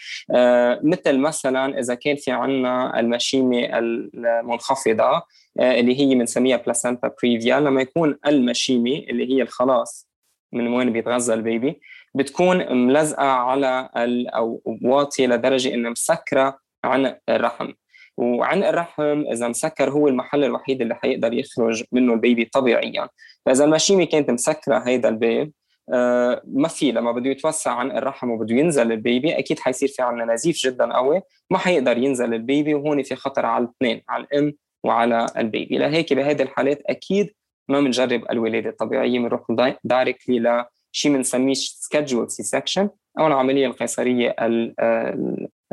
مثل 0.82 1.18
مثلا 1.18 1.78
إذا 1.78 1.94
كان 1.94 2.16
في 2.16 2.30
عندنا 2.30 3.00
المشيمة 3.00 3.58
المنخفضة 3.78 5.22
اللي 5.60 6.00
هي 6.00 6.14
بنسميها 6.14 6.56
placenta 6.56 7.10
previa 7.22 7.60
لما 7.60 7.80
يكون 7.80 8.18
المشيمة 8.26 8.90
اللي 8.98 9.34
هي 9.36 9.42
الخلاص 9.42 10.08
من 10.52 10.68
وين 10.74 10.92
بيتغذى 10.92 11.34
ال 11.34 11.43
baby 11.43 11.80
بتكون 12.14 12.72
ملزقة 12.86 13.24
على 13.24 13.88
أو 14.34 14.62
واطية 14.82 15.26
لدرجة 15.26 15.74
إنها 15.74 15.90
مسكرة 15.90 16.58
عن 16.84 17.16
الرحم. 17.28 17.72
وعن 18.18 18.64
الرحم 18.64 19.20
إذا 19.32 19.48
مسكر 19.48 19.90
هو 19.90 20.08
المحل 20.08 20.44
الوحيد 20.44 20.82
اللي 20.82 20.94
حيقدر 20.94 21.32
يخرج 21.32 21.84
منه 21.92 22.12
ال 22.12 22.19
baby 22.19 22.44
طبيعيا. 22.44 23.08
فإذا 23.46 23.64
المشيمه 23.64 24.04
كانت 24.04 24.30
مسكرة 24.30 24.78
هيدا 24.78 25.08
الباب 25.08 25.50
آه 25.94 26.42
ما 26.46 26.68
في 26.68 26.92
لما 26.92 27.12
بده 27.12 27.30
يتوسع 27.30 27.70
عنق 27.70 27.90
الرحم 27.90 28.30
وبده 28.30 28.54
ينزل 28.54 28.92
البيبي 28.92 29.38
أكيد 29.38 29.58
حيصير 29.58 29.88
في 29.88 30.02
عندنا 30.02 30.34
نزيف 30.34 30.56
جدا 30.56 30.92
قوي 30.92 31.22
ما 31.50 31.58
حيقدر 31.58 31.98
ينزل 31.98 32.34
البيبي 32.34 32.74
وهون 32.74 33.02
في 33.02 33.14
خطر 33.16 33.46
على 33.46 33.64
الاثنين 33.64 34.02
على 34.08 34.24
الأم 34.24 34.52
وعلى 34.84 35.26
البيبي. 35.36 35.78
لهيك 35.78 36.12
بهذه 36.12 36.42
الحالات 36.42 36.82
أكيد 36.86 37.34
ما 37.68 37.80
بنجرب 37.80 38.24
الولادة 38.30 38.70
الطبيعية 38.70 39.18
بنروح 39.18 39.42
directly 39.84 40.64
لشيء 40.92 41.12
بنسميه 41.12 41.54
scheduled 41.54 42.30
C-section 42.30 42.90
أو 43.18 43.26
العملية 43.26 43.66
القيصرية 43.66 44.36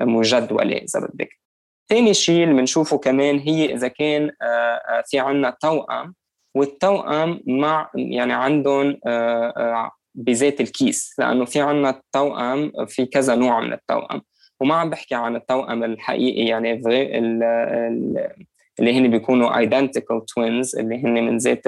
المجدوله 0.01 0.77
إذا 0.77 0.99
بدك. 0.99 1.44
ثاني 1.89 2.13
شيء 2.13 2.43
اللي 2.43 2.55
بنشوفه 2.55 2.97
كمان 2.97 3.39
هي 3.39 3.73
إذا 3.73 3.87
كان 3.87 4.31
آه، 4.41 4.45
آه، 4.45 5.03
في 5.07 5.19
عندنا 5.19 5.55
توأم 5.61 6.15
والتوأم 6.55 7.41
مع 7.47 7.89
يعني 7.95 8.33
عندهم 8.33 8.97
آه، 9.07 9.91
بذات 10.15 10.61
الكيس 10.61 11.15
لأنه 11.19 11.45
في 11.45 11.61
عندنا 11.61 11.89
التوأم 11.89 12.71
في 12.87 13.05
كذا 13.05 13.35
نوع 13.35 13.61
من 13.61 13.73
التوأم. 13.73 14.21
وما 14.59 14.75
عم 14.75 14.89
بحكي 14.89 15.15
عن 15.15 15.35
التوأم 15.35 15.83
الحقيقي 15.83 16.45
يعني 16.45 16.73
اللي 18.79 18.99
هن 18.99 19.11
بيكونوا 19.11 19.65
identical 19.65 20.19
twins 20.19 20.79
اللي 20.79 21.03
هن 21.03 21.13
من 21.13 21.37
ذات 21.37 21.61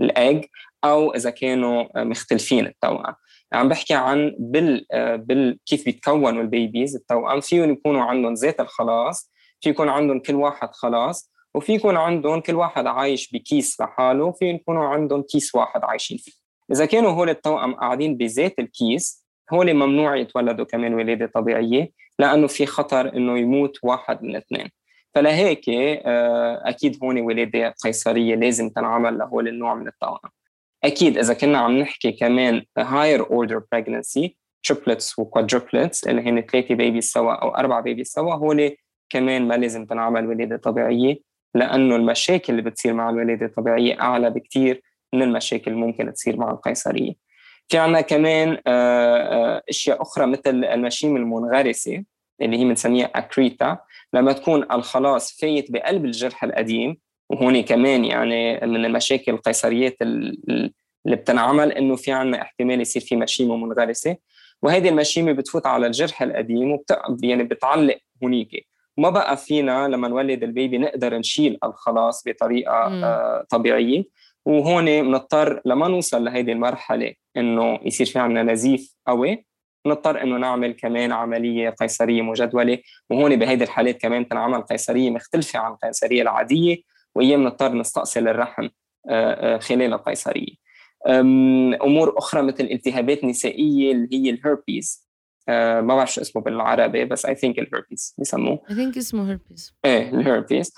الاج 0.00 0.44
أو 0.84 1.14
إذا 1.14 1.30
كانوا 1.30 2.04
مختلفين 2.04 2.66
التوأم. 2.66 3.14
عم 3.54 3.68
بحكي 3.68 3.94
عن 3.94 4.36
بال 4.38 4.86
بال 5.18 5.58
كيف 5.66 5.84
بيتكونوا 5.84 6.42
ال 6.42 6.50
babies 6.50 6.96
التوأم 6.96 7.40
فيهم 7.40 7.70
يكونوا 7.72 8.02
عندهم 8.02 8.34
ذات 8.34 8.60
الخلاص 8.60 9.30
في 9.60 9.70
يكون 9.70 9.88
عندهم 9.88 10.18
كل 10.18 10.34
واحد 10.34 10.68
خلاص 10.72 11.32
وفي 11.54 11.74
يكون 11.74 11.96
عندهم 11.96 12.40
كل 12.40 12.54
واحد 12.54 12.86
عايش 12.86 13.32
بكيس 13.32 13.80
لحاله 13.80 14.24
وفي 14.24 14.50
يكونوا 14.50 14.84
عندهم 14.84 15.22
كيس 15.22 15.54
واحد 15.54 15.80
عايشين 15.84 16.18
فيه. 16.18 16.32
إذا 16.72 16.86
كانوا 16.86 17.10
هول 17.10 17.30
التوأم 17.30 17.74
قاعدين 17.74 18.16
بذات 18.16 18.58
الكيس 18.58 19.24
هول 19.52 19.74
ممنوع 19.74 20.16
يتولدوا 20.16 20.64
كمان 20.64 20.94
ولادة 20.94 21.26
طبيعية 21.34 21.90
لأنه 22.18 22.46
في 22.46 22.66
خطر 22.66 23.16
إنه 23.16 23.38
يموت 23.38 23.78
واحد 23.82 24.22
من 24.22 24.30
الاثنين 24.30 24.70
فلهيك 25.14 25.64
آه، 25.68 26.62
أكيد 26.64 26.98
هون 27.02 27.20
ولادة 27.20 27.74
قيصرية 27.84 28.34
لازم 28.34 28.68
تنعمل 28.70 29.18
لهول 29.18 29.48
النوع 29.48 29.74
من 29.74 29.88
التوأم. 29.88 30.30
أكيد 30.84 31.18
إذا 31.18 31.34
كنا 31.34 31.58
عم 31.58 31.78
نحكي 31.78 32.12
كمان 32.12 32.62
higher 32.80 33.20
order 33.20 33.60
pregnancy 33.74 34.28
triplets 34.68 35.14
وquadruplets 35.20 36.08
اللي 36.08 36.22
هن 36.22 36.40
ثلاثة 36.40 36.74
بيبي 36.74 37.00
سوا 37.00 37.32
أو 37.32 37.48
أربع 37.48 37.80
بيبي 37.80 38.04
سوا 38.04 38.34
هول 38.34 38.76
كمان 39.10 39.48
ما 39.48 39.54
لازم 39.54 39.86
تنعمل 39.86 40.26
ولادة 40.26 40.56
طبيعية 40.56 41.16
لأنه 41.54 41.96
المشاكل 41.96 42.52
اللي 42.52 42.70
بتصير 42.70 42.92
مع 42.92 43.10
الولادة 43.10 43.46
الطبيعية 43.46 44.00
أعلى 44.00 44.30
بكثير 44.30 44.82
من 45.12 45.22
المشاكل 45.22 45.70
اللي 45.70 45.86
ممكن 45.86 46.12
تصير 46.12 46.36
مع 46.36 46.50
القيصرية. 46.50 47.12
في 47.68 47.78
عنا 47.78 48.00
كمان 48.00 48.58
آه، 48.66 49.16
آه، 49.16 49.62
أشياء 49.68 50.02
أخرى 50.02 50.26
مثل 50.26 50.64
المشيم 50.64 51.16
المنغرسة 51.16 52.04
اللي 52.40 52.58
هي 52.58 52.64
بنسميها 52.64 53.06
اكريتا 53.14 53.78
لما 54.12 54.32
تكون 54.32 54.72
الخلاص 54.72 55.40
فايت 55.40 55.70
بقلب 55.70 56.04
الجرح 56.04 56.44
القديم 56.44 56.96
وهون 57.30 57.60
كمان 57.62 58.04
يعني 58.04 58.54
من 58.66 58.84
المشاكل 58.84 59.32
القيصريات 59.32 59.96
اللي 60.02 60.72
بتنعمل 61.06 61.72
إنه 61.72 61.96
في 61.96 62.12
عندنا 62.12 62.42
احتمال 62.42 62.80
يصير 62.80 63.02
في 63.02 63.16
مشيمة 63.16 63.56
منغرسة. 63.56 64.16
وهذه 64.62 64.88
المشيمة 64.88 65.32
بتفوت 65.32 65.66
على 65.66 65.86
الجرح 65.86 66.22
القديم 66.22 66.72
وبت 66.72 66.98
يعني 67.22 67.44
بتعلق 67.44 67.98
هنيك 68.22 68.66
ما 68.96 69.10
بقى 69.10 69.36
فينا 69.36 69.88
لما 69.88 70.08
نولد 70.08 70.42
البيبي 70.42 70.78
نقدر 70.78 71.18
نشيل 71.18 71.58
الخلاص 71.64 72.22
بطريقة 72.28 72.72
آه 73.04 73.46
طبيعية. 73.50 74.04
وهون 74.46 74.84
بنضطر 74.84 75.60
لما 75.64 75.88
نوصل 75.88 76.24
لهيدي 76.24 76.52
المرحلة 76.52 77.14
إنه 77.36 77.78
يصير 77.82 78.06
في 78.06 78.18
عندنا 78.18 78.42
نزيف 78.52 78.94
قوي 79.06 79.46
نضطر 79.86 80.22
إنه 80.22 80.36
نعمل 80.36 80.72
كمان 80.72 81.12
عملية 81.12 81.70
قيصرية 81.70 82.22
مجدولة. 82.22 82.78
وهون 83.10 83.36
بهيدي 83.36 83.64
الحالات 83.64 84.00
كمان 84.00 84.28
تنعمل 84.28 84.62
قيصرية 84.62 85.10
مختلفة 85.10 85.58
عن 85.58 85.72
القيصرية 85.72 86.22
العادية. 86.22 86.76
وهي 87.14 87.36
بنضطر 87.36 87.72
نستأصل 87.72 88.28
الرحم 88.28 88.68
آه، 89.08 89.54
آه، 89.54 89.58
خلال 89.58 89.92
القيصرية. 89.92 90.64
أمور 91.82 92.18
أخرى 92.18 92.42
مثل 92.42 92.64
التهابات 92.64 93.24
نسائيه 93.24 93.92
اللي 93.92 94.08
هي 94.12 94.30
الهربيز 94.30 95.04
آه 95.48 95.80
ما 95.80 95.96
بعرف 95.96 96.12
شو 96.14 96.20
اسمه 96.20 96.42
بالعربي 96.42 97.04
بس 97.04 97.26
اي 97.26 97.34
ثينك 97.34 97.58
الهربيز 97.58 98.14
بيسموه 98.18 98.60
اي 98.70 98.74
ثينك 98.74 98.96
اسمه 98.96 99.32
هربيز 99.32 99.74
إيه 99.84 100.10
الهربيز 100.10 100.72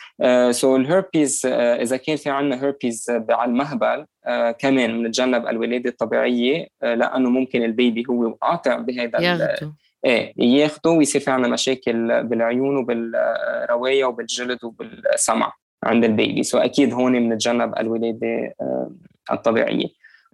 سو 0.50 0.76
الهربيز 0.76 1.46
إذا 1.46 1.96
كان 1.96 2.16
في 2.16 2.30
عندنا 2.30 2.64
هربيز 2.64 3.06
على 3.30 3.50
المهبل 3.50 4.06
آه 4.26 4.50
كمان 4.50 5.02
بنتجنب 5.02 5.46
الولادة 5.46 5.90
الطبيعية 5.90 6.66
آه 6.82 6.94
لأنه 6.94 7.30
ممكن 7.30 7.62
البيبي 7.62 8.04
هو 8.10 8.30
قاطع 8.30 8.78
بهذا 8.78 9.20
ياخده. 9.20 9.74
إيه 10.04 10.32
ياخده 10.38 10.90
ويصير 10.90 11.20
في 11.20 11.30
عندنا 11.30 11.52
مشاكل 11.52 12.24
بالعيون 12.24 12.76
وبالرواية 12.76 14.04
وبالجلد 14.04 14.64
وبالسمع. 14.64 15.52
عند 15.84 16.04
البيبي 16.04 16.42
so 16.42 16.58
أكيد 16.58 16.92
هون 16.92 17.28
بنتجنب 17.28 17.74
الولادة 17.78 18.54
آه 18.60 18.90
الطبيعية. 19.32 19.86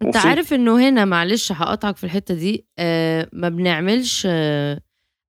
أنت 0.03 0.17
عارف 0.17 0.53
إنه 0.53 0.89
هنا 0.89 1.05
معلش 1.05 1.53
هقطعك 1.53 1.97
في 1.97 2.05
الحتة 2.05 2.35
دي 2.35 2.67
آه 2.79 3.29
ما 3.33 3.49
بنعملش 3.49 4.27
آه 4.31 4.81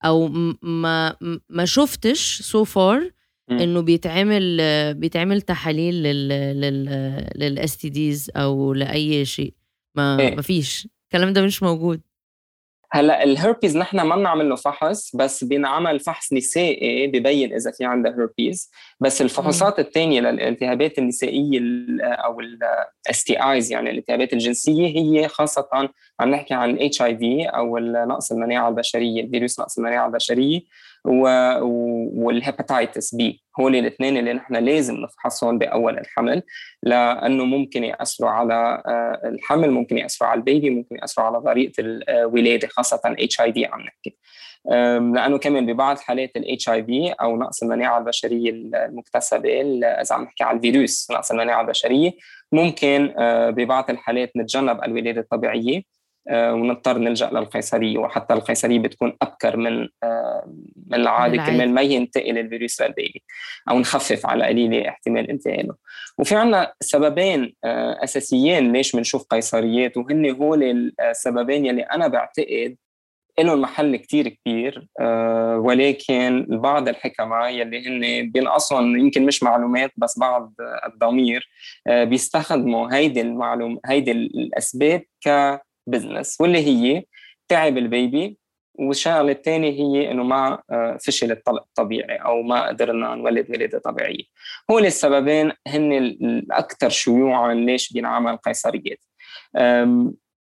أو 0.05 0.27
ما 0.61 1.15
ما 1.49 1.65
شفتش 1.65 2.41
so 2.41 2.67
so 2.67 2.85
far 2.85 3.11
إنه 3.51 3.81
بيتعمل 3.81 4.57
بيتعمل 4.93 5.41
تحاليل 5.41 6.03
لل 6.03 6.27
لل 6.61 6.85
لل 7.35 7.77
STDs 7.77 8.31
أو 8.35 8.73
لأي 8.73 9.25
شيء. 9.25 9.53
ما 9.95 10.19
إيه؟ 10.19 10.35
ما 10.35 10.41
فيش. 10.41 10.87
الكلام 11.03 11.33
ده 11.33 11.41
مش 11.41 11.63
موجود. 11.63 12.01
هلا 12.95 13.23
الهربيز 13.23 13.77
نحن 13.77 14.01
ما 14.01 14.15
بنعمل 14.15 14.49
له 14.49 14.55
فحص 14.55 15.15
بس 15.15 15.43
بينعمل 15.43 15.99
فحص 15.99 16.33
نسائي 16.33 17.07
ببين 17.07 17.53
إذا 17.53 17.71
في 17.71 17.85
عندها 17.85 18.11
هربيز 18.11 18.71
بس 18.99 19.21
الفحوصات 19.21 19.79
الثانية 19.79 20.21
للالتهابات 20.21 20.97
النسائية 20.99 21.59
أو 22.01 22.39
ال 22.39 23.23
STIs 23.23 23.71
يعني 23.71 23.89
الالتهابات 23.89 24.33
الجنسية 24.33 24.87
هي 24.87 25.27
خاصة 25.27 25.89
عم 26.19 26.29
نحكي 26.29 26.53
عن 26.53 26.69
ال 26.69 27.01
HIV 27.01 27.45
أو 27.45 27.77
نقص 27.79 28.31
المناعة 28.31 28.69
البشرية 28.69 29.21
الفيروس 29.23 29.59
نقص 29.59 29.77
المناعة 29.77 30.07
البشرية. 30.07 30.61
وال 31.05 31.43
hepatitis 31.43 33.15
B 33.15 33.43
هول 33.59 33.75
الاثنين 33.75 34.17
اللي 34.17 34.33
نحن 34.33 34.55
لازم 34.55 34.95
نفحصهم 34.95 35.57
بأول 35.57 35.97
الحمل 35.97 36.43
لأنه 36.83 37.45
ممكن 37.45 37.83
يأثروا 37.83 38.29
على 38.29 38.83
آه، 38.85 39.21
الحمل 39.25 39.71
ممكن 39.71 39.97
يأثروا 39.97 40.29
على 40.29 40.37
البيبي 40.37 40.69
ممكن 40.69 40.95
يأثروا 40.95 41.27
على 41.27 41.41
طريقه 41.41 41.73
الولاده 41.79 42.67
خاصة 42.67 43.01
ال 43.05 43.41
HIV 43.41 43.65
عم 43.65 43.81
نحكي. 43.81 44.17
لأنه 45.15 45.37
كمان 45.37 45.65
ببعض 45.65 45.99
حالات 45.99 46.31
الاتش 46.35 46.69
اي 46.69 46.83
في 46.83 47.13
أو 47.21 47.37
نقص 47.37 47.63
المناعة 47.63 47.97
البشرية 47.97 48.51
المكتسبة 48.51 49.61
إذا 50.01 50.15
عم 50.15 50.23
نحكي 50.23 50.43
على 50.43 50.57
الفيروس 50.57 51.07
نقص 51.11 51.31
المناعة 51.31 51.61
البشرية 51.61 52.11
ممكن 52.51 53.13
آه، 53.17 53.49
ببعض 53.49 53.89
الحالات 53.89 54.31
نتجنب 54.37 54.83
الولادة 54.83 55.21
الطبيعية. 55.21 55.77
آه، 55.77 55.83
ونضطر 56.31 56.97
نلجأ 56.97 57.29
للقيصرية 57.29 57.97
وحتى 57.97 58.33
القيصرية 58.33 58.79
بتكون 58.79 59.17
أبكر 59.21 59.57
من 59.57 59.87
آه، 60.03 60.53
من 60.87 60.93
العادة 60.93 61.45
كرمال 61.45 61.73
ما 61.73 61.81
ينتقل 61.81 62.37
الفيروس 62.37 62.81
للبيبي 62.81 63.23
أو 63.69 63.79
نخفف 63.79 64.25
على 64.25 64.45
قليلة 64.45 64.89
احتمال 64.89 65.29
انتقاله. 65.29 65.75
وفي 66.17 66.35
عندنا 66.35 66.73
سببين 66.81 67.55
آه، 67.63 68.03
أساسيين 68.03 68.73
ليش 68.73 68.95
بنشوف 68.95 69.23
قيصريات 69.23 69.97
وهن 69.97 70.31
هول 70.31 70.93
السببين 71.09 71.65
يلي 71.65 71.81
أنا 71.81 72.07
بعتقد 72.07 72.75
لهم 73.39 73.61
محل 73.61 73.95
كتير 73.95 74.27
كبير 74.27 74.87
ولكن 75.57 76.47
بعض 76.49 76.89
الحكمة 76.89 77.47
يلي 77.47 77.87
هن 77.87 78.31
بينقصهم 78.31 78.97
يمكن 78.97 79.25
مش 79.25 79.43
معلومات 79.43 79.91
بس 79.97 80.19
بعض 80.19 80.53
الضمير 80.85 81.49
بيستخدموا 81.89 82.93
هيدي 82.95 83.21
المعلوم 83.21 83.79
هيدي 83.85 84.11
الأسباب 84.11 85.01
ك 85.25 85.59
business 85.87 86.37
واللي 86.41 86.59
هي 86.59 87.03
تعب 87.47 87.77
البيبي 87.77 88.37
والشغلة 88.79 89.31
الثانية 89.31 89.71
هي 89.71 90.11
إنه 90.11 90.23
ما 90.23 90.59
آه، 90.71 90.97
فشل 91.01 91.31
الطلق 91.31 91.63
الطبيعي 91.63 92.15
أو 92.15 92.41
ما 92.41 92.67
قدرنا 92.67 93.15
نولد 93.15 93.49
ولاده 93.49 93.79
طبيعية. 93.79 94.23
هول 94.71 94.85
السببين 94.85 95.51
هن 95.67 95.93
الاكثر 95.93 96.89
شيوعا 96.89 97.53
ليش 97.53 97.93
بينعمل 97.93 98.37
قيصريات. 98.37 98.99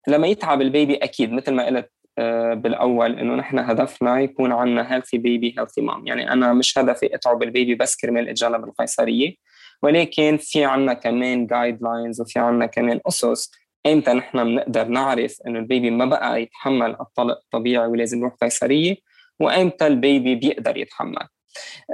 لما 0.08 0.26
يتعب 0.26 0.62
البيبي 0.62 0.94
أكيد 0.94 1.32
مثل 1.32 1.52
ما 1.52 1.66
قلت 1.66 1.90
آه، 2.18 2.54
بالأول 2.54 3.18
إنه 3.18 3.34
نحن 3.34 3.58
هدفنا 3.58 4.20
يكون 4.20 4.52
عندنا 4.52 4.94
healthy 4.94 5.18
baby 5.18 5.54
healthy 5.58 5.80
mom 5.80 6.06
يعني 6.06 6.32
أنا 6.32 6.52
مش 6.52 6.78
هدفي 6.78 7.14
أتعب 7.14 7.42
البيبي 7.42 7.74
بس 7.74 7.96
كرمال 7.96 8.28
اتجنب 8.28 8.64
القيصرية 8.64 9.34
ولكن 9.82 10.38
في 10.40 10.64
عندنا 10.64 10.94
كمان 10.94 11.46
guidelines 11.46 12.20
وفي 12.20 12.38
عندنا 12.38 12.66
كمان 12.66 13.00
أسس 13.08 13.50
إمتى 13.86 14.12
نحن 14.12 14.44
بنقدر 14.44 14.84
نعرف 14.84 15.36
إنه 15.46 15.58
البيبي 15.58 15.90
ما 15.90 16.04
بقى 16.04 16.42
يتحمل 16.42 16.96
الطلق 17.00 17.38
الطبيعي 17.44 17.86
ولازم 17.86 18.18
يروح 18.18 18.34
قيصريه 18.42 18.96
وإمتى 19.40 19.86
البيبي 19.86 20.34
بيقدر 20.34 20.76
يتحمل؟ 20.76 21.26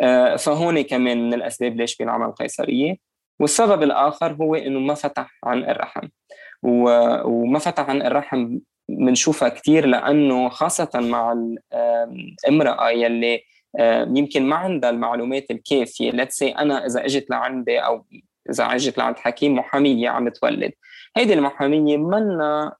آه، 0.02 0.36
فهون 0.36 0.80
كمان 0.80 1.26
من 1.26 1.34
الأسباب 1.34 1.76
ليش 1.76 1.96
بينعمل 1.96 2.32
قيصرية. 2.32 2.96
والسبب 3.40 3.82
الآخر 3.82 4.32
هو 4.32 4.54
إنه 4.54 4.80
ما 4.80 4.94
فتح 4.94 5.38
عن 5.44 5.64
الرحم. 5.64 6.08
وما 6.62 7.58
فتح 7.58 7.90
عن 7.90 8.02
الرحم 8.02 8.58
بنشوفها 8.88 9.48
كثير 9.48 9.86
لأنه 9.86 10.48
خاصة 10.48 10.90
مع 10.94 11.32
الامراه 12.44 12.90
يلي 12.90 13.42
يمكن 14.16 14.42
ما 14.42 14.56
عندها 14.56 14.90
المعلومات 14.90 15.50
الكافية. 15.50 16.10
لتسي 16.10 16.50
أنا 16.50 16.86
إذا 16.86 17.04
إجت 17.04 17.30
لعندي 17.30 17.78
أو 17.78 18.04
إذا 18.50 18.64
اجت 18.64 18.98
لعند 18.98 19.16
حكيم 19.18 19.54
محامية 19.54 20.08
عم 20.08 20.28
تولد. 20.28 20.72
هيدي 21.16 21.32
المحاميه 21.34 21.96
منا 21.96 22.76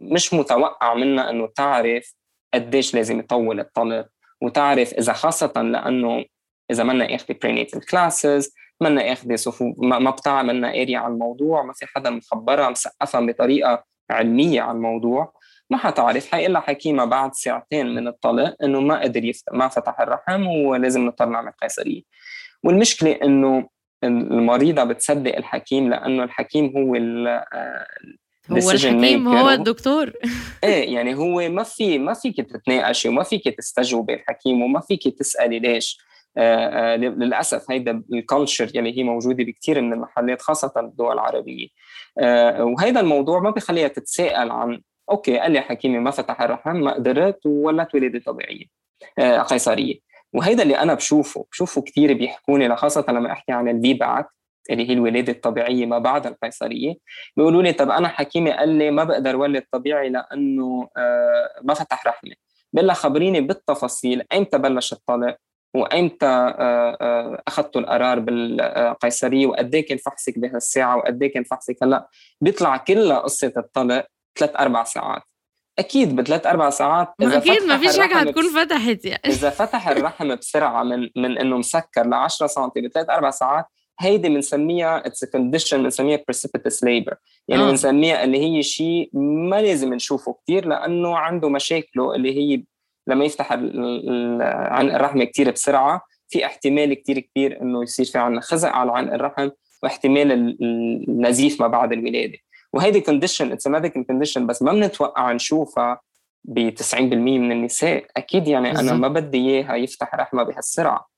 مش 0.00 0.34
متوقع 0.34 0.94
منها 0.94 1.30
إنه 1.30 1.46
تعرف 1.46 2.14
قديش 2.54 2.94
لازم 2.94 3.18
يطول 3.18 3.60
الطلب 3.60 4.06
وتعرف 4.40 4.92
إذا 4.92 5.12
خاصة 5.12 5.62
لأنه 5.62 6.24
إذا 6.70 6.84
منا 6.84 7.14
آخذ 7.14 7.34
prenatal 7.42 7.86
classes 7.86 8.54
منا 8.80 9.12
آخذ 9.12 9.36
صفوف 9.36 9.74
ما 9.78 10.10
بتاع 10.10 10.42
منا 10.42 10.68
قاريه 10.72 10.98
على 10.98 11.12
الموضوع 11.12 11.62
ما 11.62 11.72
في 11.72 11.86
حدا 11.86 12.10
مخبرها 12.10 12.70
مثقفها 12.70 13.20
بطريقة 13.20 13.84
علمية 14.10 14.60
على 14.62 14.76
الموضوع 14.76 15.32
ما 15.70 15.78
حتعرف. 15.78 16.30
حيقول 16.32 16.52
لها 16.52 16.60
حكيمه 16.60 17.04
بعد 17.04 17.34
ساعتين 17.34 17.94
من 17.94 18.08
الطلق 18.08 18.56
إنه 18.62 18.80
ما 18.80 19.00
قدر 19.00 19.24
يفتح 19.24 19.52
ما 19.52 19.68
فتح 19.68 20.00
الرحم 20.00 20.46
ولازم 20.46 21.06
نضطر 21.06 21.26
نعمل 21.26 21.52
قيصرية. 21.62 22.02
والمشكلة 22.64 23.12
إنه 23.12 23.68
المريضة 24.04 24.84
بتصدق 24.84 25.36
الحكيم 25.36 25.90
لأنه 25.90 26.24
الحكيم 26.24 26.72
هو 26.76 26.96
آه، 26.96 27.86
هو 28.50 28.70
الحكيم 28.70 29.28
هو 29.28 29.50
الدكتور. 29.50 30.12
إيه 30.64 30.94
يعني 30.94 31.14
هو 31.14 31.48
ما 31.48 31.62
في 31.62 31.98
ما 31.98 32.14
فيك 32.14 32.36
تتناقشي 32.36 33.08
وما 33.08 33.22
فيك 33.22 33.48
تستجوبي 33.48 34.14
الحكيم 34.14 34.62
وما 34.62 34.80
فيك 34.80 35.18
تسألي 35.18 35.58
ليش. 35.58 35.98
آه 36.36 36.94
آه 36.94 36.96
للأسف 36.96 37.70
هيدا 37.70 38.02
ال 38.12 38.19
culture 38.19 38.70
يلي 38.74 38.98
هي 38.98 39.02
موجودة 39.02 39.44
بكثير 39.44 39.80
من 39.80 39.92
المحلات 39.92 40.42
خاصة 40.42 40.72
الدول 40.76 41.12
العربية. 41.12 41.68
وهيدا 42.60 43.00
الموضوع 43.00 43.40
ما 43.40 43.50
بخليها 43.50 43.88
تتساءل 43.88 44.50
عن 44.50 44.80
أوكي 45.10 45.38
قال 45.38 45.52
لي 45.52 45.60
حكيمي 45.60 45.98
ما 45.98 46.10
فتح 46.10 46.42
الرحم 46.42 46.76
ما 46.76 46.94
قدرت 46.94 47.46
وولدت 47.46 47.94
ولاده 47.94 48.18
طبيعية. 48.26 48.64
آه 49.18 49.38
قيصرية. 49.38 50.13
وهيدا 50.34 50.62
اللي 50.62 50.78
أنا 50.78 50.94
بشوفه 50.94 51.46
بشوفه 51.52 51.82
كثير 51.82 52.12
بيحكوني 52.12 52.76
خاصة 52.76 53.04
لما 53.08 53.32
أحكي 53.32 53.52
عن 53.52 53.68
ال 53.68 53.94
VBAC 53.94 54.28
اللي 54.70 54.88
هي 54.88 54.92
الولاده 54.92 55.32
الطبيعية 55.32 55.86
ما 55.86 55.98
بعد 55.98 56.26
القيصرية 56.26 56.94
بيقولوا 57.36 57.62
لي 57.62 57.72
طب 57.72 57.90
أنا 57.90 58.08
حكيمي 58.08 58.52
قال 58.52 58.68
لي 58.68 58.90
ما 58.90 59.04
بقدر 59.04 59.36
ولد 59.36 59.64
طبيعي 59.72 60.08
لأنه 60.08 60.88
آه 60.96 61.60
ما 61.62 61.74
فتح 61.74 62.06
رحمة. 62.06 62.32
بقول 62.72 62.92
خبريني 62.92 63.40
بالتفاصيل 63.40 64.22
ايمتى 64.32 64.58
بلش 64.58 64.92
الطلق؟ 64.92 65.36
وايمتى 65.74 66.26
آه، 66.26 66.96
آه، 67.00 67.42
أخذتوا 67.48 67.80
القرار 67.80 68.18
بالقيصرية؟ 68.18 69.46
وقد 69.46 69.74
إيه 69.74 69.86
كان 69.86 69.98
فحصك 69.98 70.38
بهالساعة؟ 70.38 70.96
وقد 70.96 71.22
إيه 71.22 71.32
كان 71.32 71.44
فحصك 71.44 71.76
هلأ؟ 71.82 72.08
بيطلع 72.40 72.76
كلها 72.76 73.18
قصة 73.18 73.52
الطلق 73.56 74.06
ثلاث 74.38 74.56
أربع 74.56 74.84
ساعات. 74.84 75.22
أكيد 75.78 76.16
بثلاث 76.16 76.46
أربع 76.46 76.70
ساعات 76.70 77.08
إذا 77.22 77.36
أكيد 77.36 77.62
ما 77.62 77.78
فيش 77.78 77.98
حاجة 77.98 78.16
هتكون 78.16 78.42
فتحت 78.42 79.04
يعني. 79.04 79.22
إذا 79.26 79.50
فتح 79.50 79.88
الرحم 79.88 80.34
بسرعة 80.34 80.82
من 80.82 81.08
من 81.16 81.38
إنه 81.38 81.58
مسكر 81.58 82.06
ل 82.06 82.14
10 82.14 82.46
سم 82.46 82.68
بثلاث 82.76 83.10
أربع 83.10 83.30
ساعات 83.30 83.64
هيدي 84.00 84.28
بنسميها 84.28 85.06
it's 85.06 85.24
condition 85.24 85.82
بنسميها 85.82 86.18
precipitous 86.18 86.76
labor. 86.76 87.14
يعني 87.48 87.62
بنسميها 87.62 88.20
آه. 88.20 88.24
اللي 88.24 88.38
هي 88.38 88.62
شيء 88.62 89.10
ما 89.50 89.62
لازم 89.62 89.94
نشوفه 89.94 90.36
كثير 90.42 90.66
لأنه 90.66 91.16
عنده 91.16 91.48
مشاكله 91.48 92.14
اللي 92.14 92.38
هي 92.38 92.62
لما 93.06 93.24
يفتح 93.24 93.52
عنق 93.52 94.90
الرحم 94.90 95.22
كثير 95.22 95.50
بسرعة 95.50 96.02
في 96.28 96.46
احتمال 96.46 96.94
كثير 96.94 97.18
كبير 97.18 97.62
إنه 97.62 97.82
يصير 97.82 98.06
في 98.06 98.18
عندنا 98.18 98.40
خزق 98.40 98.68
على 98.68 98.92
عنق 98.92 99.14
الرحم 99.14 99.50
واحتمال 99.82 100.32
النزيف 101.08 101.60
ما 101.60 101.66
بعد 101.66 101.92
الولاده 101.92 102.38
وهيدي 102.74 103.00
condition 103.00 103.52
it's 103.52 103.66
medical 103.66 104.06
condition 104.06 104.46
بس 104.46 104.62
ما 104.62 104.72
بنتوقع 104.72 105.32
نشوفها 105.32 106.00
ب 106.44 106.70
90% 106.70 106.94
من 106.94 107.52
النساء 107.52 108.06
أكيد 108.16 108.48
يعني 108.48 108.70
بالزبط. 108.70 108.88
أنا 108.88 108.98
ما 108.98 109.08
بدي 109.08 109.38
إياها 109.38 109.76
يفتح 109.76 110.14
رحمها 110.14 110.42
بهالسرعة 110.42 111.08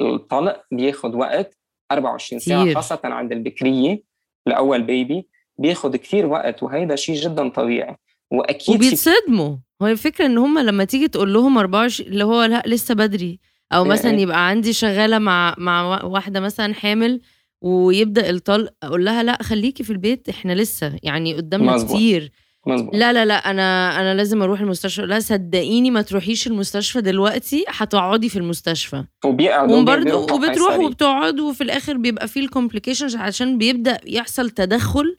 الطلق 0.00 0.62
بياخذ 0.72 1.16
وقت 1.16 1.58
24 1.92 2.40
ساعة 2.40 2.62
كتير. 2.62 2.74
خاصة 2.74 3.00
عند 3.04 3.32
البكرية 3.32 4.02
لأول 4.46 4.82
بيبي 4.82 5.28
بياخذ 5.58 5.96
كثير 5.96 6.26
وقت 6.26 6.62
وهيدا 6.62 6.96
شيء 6.96 7.14
جدا 7.14 7.48
طبيعي 7.48 7.96
وأكيد 8.30 8.74
وبيتصدموا 8.76 9.56
هو 9.82 9.86
الفكرة 9.86 10.26
إن 10.26 10.38
هم 10.38 10.58
لما 10.58 10.84
تيجي 10.84 11.08
تقول 11.08 11.32
لهم 11.32 11.58
24 11.58 12.08
اللي 12.10 12.24
هو 12.24 12.42
لأ 12.42 12.62
لسه 12.66 12.94
بدري 12.94 13.40
أو 13.72 13.82
إيه، 13.84 13.90
مثلا 13.90 14.10
إيه. 14.10 14.22
يبقى 14.22 14.48
عندي 14.48 14.72
شغالة 14.72 15.18
مع 15.18 15.54
مع 15.58 16.04
واحدة 16.04 16.40
مثلا 16.40 16.74
حامل 16.74 17.20
ويبدأ 17.62 18.30
الطلق 18.30 18.72
أقول 18.82 19.04
لها 19.04 19.22
لأ 19.22 19.42
خليكي 19.42 19.84
في 19.84 19.90
البيت 19.90 20.28
إحنا 20.28 20.52
لسه 20.52 20.96
يعني 21.02 21.34
قدامنا 21.34 21.74
مزبوط. 21.74 21.96
كتير. 21.96 22.32
مزبوط. 22.66 22.94
لا 22.94 23.12
لا 23.12 23.24
لا 23.24 23.34
أنا 23.50 24.00
أنا 24.00 24.14
لازم 24.14 24.42
أروح 24.42 24.60
المستشفى. 24.60 25.02
لا 25.02 25.20
صدقيني 25.20 25.90
ما 25.90 26.02
تروحيش 26.02 26.46
المستشفى 26.46 27.00
دلوقتي 27.00 27.64
هتقعدي 27.68 28.28
في 28.28 28.36
المستشفى. 28.36 29.04
وبرضه 29.24 30.34
وبتروح 30.34 30.78
وبتقعد 30.78 31.40
وفي 31.40 31.60
الآخر 31.64 31.96
بيبقى 31.96 32.28
فيه 32.28 32.40
ال 32.40 32.45
complications 32.45 33.16
عشان 33.16 33.58
بيبدأ 33.58 33.98
يحصل 34.06 34.50
تدخل 34.50 35.16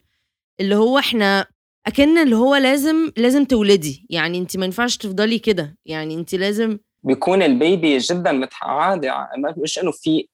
اللي 0.60 0.74
هو 0.74 0.98
إحنا 0.98 1.46
اكن 1.86 2.18
اللي 2.18 2.36
هو 2.36 2.56
لازم 2.56 3.12
لازم 3.16 3.44
تولدي. 3.44 4.06
يعني 4.10 4.38
أنت 4.38 4.56
ما 4.56 4.64
ينفعش 4.64 4.96
تفضلي 4.96 5.38
كده. 5.38 5.76
يعني 5.86 6.14
أنت 6.14 6.34
لازم 6.34 6.78
بيكون 7.02 7.42
البيبي 7.42 7.98
جدا 7.98 8.32
متعادي. 8.32 9.10
مش 9.58 9.78
إنه 9.78 9.90
في 9.90 10.28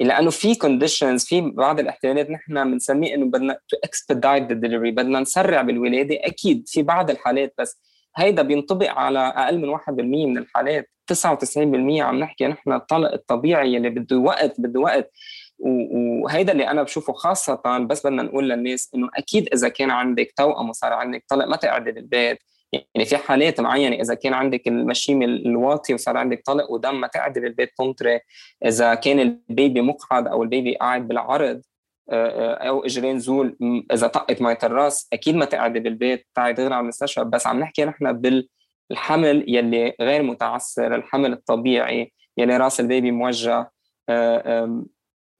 لأنه 0.00 0.30
في 0.30 0.54
conditions 0.54 1.24
في 1.24 1.40
بعض 1.40 1.80
الاحتمالات 1.80 2.30
نحن 2.30 2.70
بنسميه 2.70 3.14
إنه 3.14 3.26
بدنا 3.26 3.58
to 3.68 3.76
expedite 3.84 4.42
the 4.42 4.54
delivery 4.54 4.90
بدنا 4.90 5.20
نسرع 5.20 5.62
بالولادة. 5.62 6.18
أكيد 6.20 6.68
في 6.68 6.82
بعض 6.82 7.10
الحالات 7.10 7.54
بس 7.58 7.80
هيدا 8.16 8.42
بينطبق 8.42 8.90
على 8.90 9.18
أقل 9.18 9.58
من 9.58 9.68
1% 9.68 10.26
من 10.26 10.38
الحالات. 10.38 10.90
99% 11.12 12.02
عم 12.02 12.18
نحكي 12.18 12.46
نحن 12.46 12.72
الطلق 12.72 13.12
الطبيعي 13.12 13.76
اللي 13.76 13.90
بده 13.90 14.16
وقت 14.16 14.60
بده 14.60 14.80
وقت. 14.80 15.10
وهيدا 15.58 16.52
اللي 16.52 16.70
أنا 16.70 16.82
بشوفه 16.82 17.12
خاصة 17.12 17.78
بس 17.78 18.06
بدنا 18.06 18.22
نقول 18.22 18.48
للناس 18.48 18.90
إنه 18.94 19.08
أكيد 19.14 19.48
إذا 19.52 19.68
كان 19.68 19.90
عندك 19.90 20.32
توأم 20.36 20.68
وصار 20.68 20.92
عندك 20.92 21.24
طلق 21.28 21.44
ما 21.46 21.56
تقعدي 21.56 21.92
بالبيت. 21.92 22.38
يعني 22.72 23.06
في 23.06 23.16
حالات 23.16 23.60
معينة 23.60 23.96
إذا 23.96 24.14
كان 24.14 24.34
عندك 24.34 24.68
المشيم 24.68 25.22
الواطي 25.22 25.94
وصار 25.94 26.16
عندك 26.16 26.42
طلق 26.46 26.70
ودم 26.70 27.00
ما 27.00 27.06
تقعدي 27.06 27.40
بالبيت 27.40 27.72
تنطري 27.78 28.20
إذا 28.66 28.94
كان 28.94 29.20
البيبي 29.20 29.80
مقعد 29.80 30.26
أو 30.26 30.42
البيبي 30.42 30.76
قاعد 30.76 31.08
بالعرض 31.08 31.62
آه، 32.10 32.54
آه، 32.54 32.68
أو 32.68 32.84
إجرين 32.84 33.18
نزول 33.18 33.56
إذا 33.92 34.06
طقت 34.06 34.42
مية 34.42 34.58
الرأس 34.62 35.08
أكيد 35.12 35.34
ما 35.34 35.44
تقعدي 35.44 35.80
بالبيت 35.80 36.26
تعي 36.34 36.52
دغري 36.52 36.74
على 36.74 36.82
المستشفى. 36.82 37.24
بس 37.24 37.46
عم 37.46 37.60
نحكي 37.60 37.84
نحن 37.84 38.12
بالحمل 38.90 39.44
يلي 39.48 39.94
غير 40.00 40.22
متعسر 40.22 40.94
الحمل 40.94 41.32
الطبيعي 41.32 42.12
يلي 42.36 42.56
رأس 42.56 42.80
البيبي 42.80 43.10
موجه. 43.10 43.70
آه، 44.08 44.84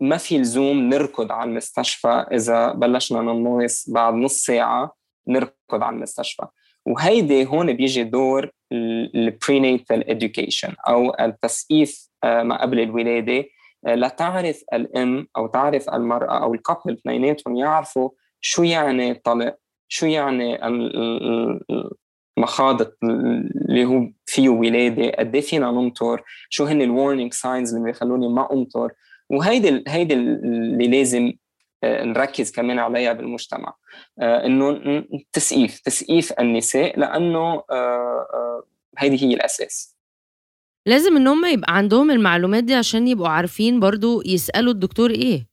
ما 0.00 0.16
في 0.16 0.38
لزوم 0.38 0.80
نركض 0.80 1.32
على 1.32 1.50
المستشفى. 1.50 2.26
إذا 2.32 2.72
بلشنا 2.72 3.22
ننوص 3.22 3.90
بعد 3.90 4.14
نص 4.14 4.44
ساعة 4.44 4.96
نركض 5.28 5.82
على 5.82 5.96
المستشفى. 5.96 6.46
وهيدي 6.86 7.46
هون 7.46 7.72
بيجي 7.72 8.04
دور 8.04 8.50
ال 8.72 8.87
prenatal 8.87 10.04
education 10.04 10.74
أو 10.88 11.14
التثقيف 11.20 12.08
آه، 12.24 12.42
ما 12.42 12.62
قبل 12.62 12.80
الولادة 12.80 13.44
آه، 13.86 13.94
لتعرف 13.94 14.64
الام 14.72 15.28
أو 15.36 15.46
تعرف 15.46 15.90
المرأة 15.90 16.42
أو 16.42 16.54
ال 16.54 16.60
couple 16.60 16.92
اثنيناتهم 16.92 17.56
يعرفوا 17.56 18.10
شو 18.40 18.62
يعني 18.62 19.14
طلق 19.14 19.56
شو 19.88 20.06
يعني 20.06 20.58
مخاض 22.38 22.82
اللي 23.02 23.84
هو 23.84 24.08
فيه 24.26 24.48
ولادة 24.48 25.10
قد 25.10 25.34
إيه 25.34 25.42
فينا 25.42 25.70
ننطر 25.70 26.22
شو 26.48 26.64
هن 26.64 26.82
ال 26.82 26.89
warning 26.89 27.34
signs 27.34 27.74
اللي 27.74 27.84
بيخلوني 27.86 28.28
ما 28.28 28.52
أنطر. 28.52 28.92
وهيدي 29.30 29.84
هيدي 29.88 30.14
اللي 30.14 30.88
لازم 30.88 31.32
نركز 32.04 32.50
كمان 32.52 32.78
عليها 32.78 33.12
بالمجتمع. 33.12 33.74
آه، 34.20 34.46
إنه 34.46 34.80
تثقيف 35.32 35.80
تثقيف 35.80 36.32
النساء 36.40 37.00
لأنه 37.00 37.62
آه، 37.70 38.62
هيدي 38.98 39.22
هي 39.26 39.34
الأساس. 39.34 39.96
لازم 40.86 41.16
إن 41.16 41.26
هم 41.26 41.44
يبقى 41.44 41.76
عندهم 41.76 42.10
المعلومات 42.10 42.64
دي 42.64 42.74
عشان 42.74 43.08
يبقوا 43.08 43.28
عارفين 43.28 43.80
برضو 43.80 44.22
يسألوا 44.26 44.72
الدكتور 44.72 45.10
إيه. 45.10 45.46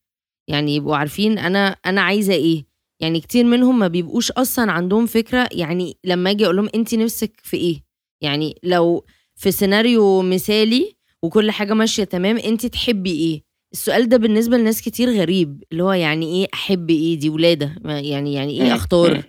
يعني 0.47 0.75
يبقوا 0.75 0.95
عارفين 0.95 1.37
أنا 1.39 1.67
أنا 1.85 2.01
عايزة 2.01 2.33
إيه. 2.33 2.65
يعني 2.99 3.19
كتير 3.21 3.45
منهم 3.45 3.79
ما 3.79 3.87
بيبقوش 3.87 4.31
أصلا 4.31 4.71
عندهم 4.71 5.05
فكرة 5.05 5.49
يعني 5.51 5.97
لما 6.03 6.31
أجي 6.31 6.45
أقول 6.45 6.55
لهم 6.55 6.69
انت 6.75 6.95
نفسك 6.95 7.31
في 7.43 7.57
إيه. 7.57 7.83
يعني 8.21 8.55
لو 8.63 9.05
في 9.35 9.51
سيناريو 9.51 10.21
مثالي 10.21 10.95
وكل 11.23 11.51
حاجة 11.51 11.73
ماشية 11.73 12.03
تمام 12.03 12.37
انت 12.37 12.65
تحبي 12.65 13.11
إيه. 13.11 13.42
السؤال 13.73 14.09
ده 14.09 14.17
بالنسبة 14.17 14.57
لناس 14.57 14.81
كتير 14.81 15.09
غريب 15.09 15.63
اللي 15.71 15.83
هو 15.83 15.91
يعني 15.91 16.25
إيه 16.25 16.47
أحب 16.53 16.89
إيه 16.89 17.19
دي 17.19 17.29
ولادة؟ 17.29 17.75
يعني 17.85 18.33
يعني 18.33 18.61
إيه 18.61 18.75
أختار؟ 18.75 19.23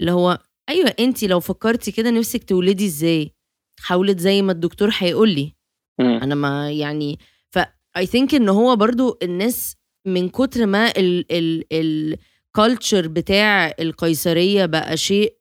اللي 0.00 0.12
هو 0.12 0.38
أيوه 0.68 0.94
انت 1.00 1.24
لو 1.24 1.40
فكرتي 1.40 1.92
كده 1.92 2.10
نفسك 2.10 2.44
تولدي 2.44 2.86
إزاي؟ 2.86 3.34
هاولد 3.80 4.18
زي 4.20 4.42
ما 4.42 4.52
الدكتور 4.52 4.90
هيقول 4.98 5.28
لي. 5.30 5.52
أنا 6.00 6.34
ما 6.34 6.70
يعني 6.70 7.18
ف 7.50 7.58
I 7.96 8.06
think 8.06 8.34
إن 8.34 8.48
هو 8.48 8.76
برضو 8.76 9.18
الناس 9.22 9.76
من 10.06 10.28
كتر 10.28 10.66
ما 10.66 10.90
ال 10.96 11.24
ال 11.32 11.64
ال 11.72 11.89
culture 11.89 13.08
بتاع 13.08 13.74
القيصرية 13.80 14.66
بقى 14.66 14.96
شيء 14.96 15.34